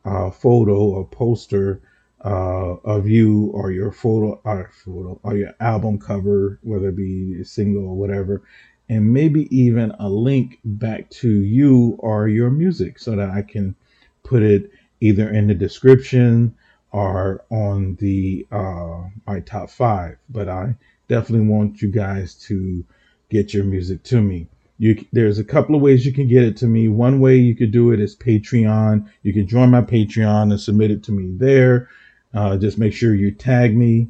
[0.06, 1.82] uh, photo or poster
[2.24, 7.40] uh, of you or your photo or photo or your album cover, whether it be
[7.42, 8.44] a single or whatever,
[8.90, 13.76] and maybe even a link back to you or your music so that I can
[14.24, 16.56] put it either in the description
[16.92, 20.18] or on the uh, my top five.
[20.30, 20.76] But I
[21.10, 22.86] definitely want you guys to
[23.30, 24.48] get your music to me.
[24.78, 26.88] You, there's a couple of ways you can get it to me.
[26.88, 29.10] One way you could do it is Patreon.
[29.24, 31.90] You can join my Patreon and submit it to me there.
[32.34, 34.08] Uh, just make sure you tag me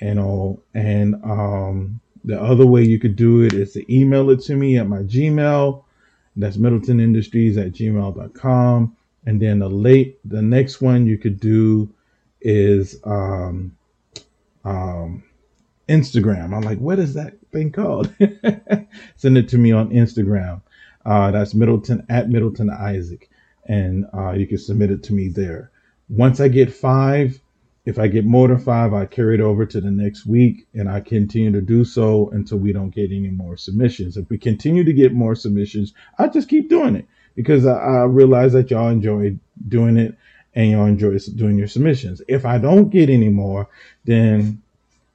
[0.00, 0.60] and all.
[0.74, 4.78] And um, the other way you could do it is to email it to me
[4.78, 5.84] at my Gmail.
[6.34, 8.96] That's Middleton Industries at gmail.com.
[9.26, 11.92] And then the late, the next one you could do
[12.40, 13.76] is um,
[14.64, 15.22] um,
[15.88, 16.54] Instagram.
[16.54, 18.12] I'm like, what is that thing called?
[19.16, 20.60] Send it to me on Instagram.
[21.04, 23.30] Uh, that's Middleton at Middleton Isaac.
[23.66, 25.70] And uh, you can submit it to me there.
[26.08, 27.40] Once I get five,
[27.84, 30.90] if I get more than five, I carry it over to the next week and
[30.90, 34.16] I continue to do so until we don't get any more submissions.
[34.16, 38.04] If we continue to get more submissions, I just keep doing it because I, I
[38.04, 40.14] realize that y'all enjoy doing it
[40.54, 42.20] and y'all enjoy doing your submissions.
[42.28, 43.68] If I don't get any more,
[44.04, 44.62] then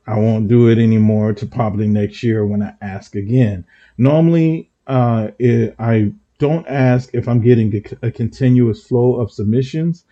[0.06, 3.66] I won't do it anymore to probably next year when I ask again.
[3.97, 10.04] Normally, uh, it, I don't ask if I'm getting a, a continuous flow of submissions.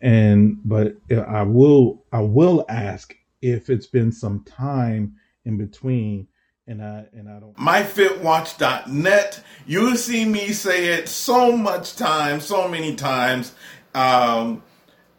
[0.00, 6.26] And but I will I will ask if it's been some time in between
[6.66, 12.68] and I and I don't myfitwatch.net you see me say it so much time so
[12.68, 13.54] many times.
[13.94, 14.62] Um,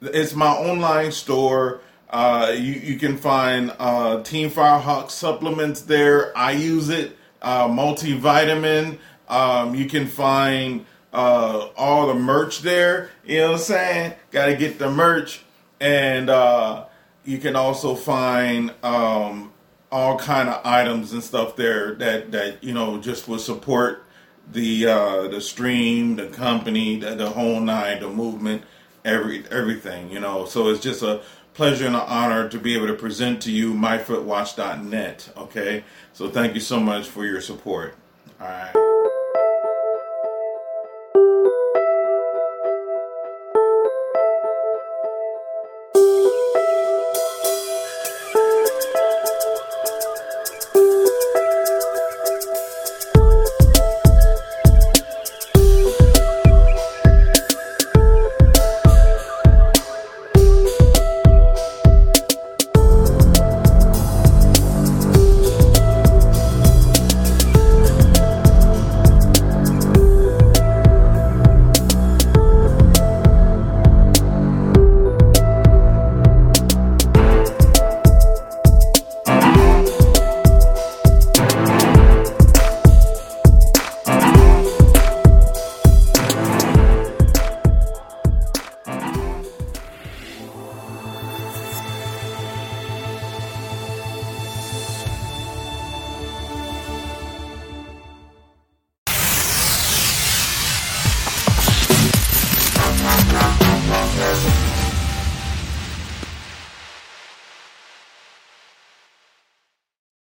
[0.01, 1.79] it's my online store
[2.13, 8.99] uh, you, you can find uh, Team Firehawk supplements there I use it uh, multivitamin
[9.27, 13.09] um, you can find uh, all the merch there.
[13.25, 14.13] You know what I'm saying?
[14.31, 15.43] Got to get the merch,
[15.79, 16.85] and uh,
[17.23, 19.51] you can also find um,
[19.91, 24.05] all kind of items and stuff there that that you know just will support
[24.51, 28.63] the uh, the stream, the company, the, the whole nine, the movement,
[29.05, 30.11] every everything.
[30.11, 31.21] You know, so it's just a
[31.53, 35.29] pleasure and an honor to be able to present to you myfitwatch.net.
[35.37, 35.83] Okay,
[36.13, 37.95] so thank you so much for your support.
[38.39, 38.82] All right.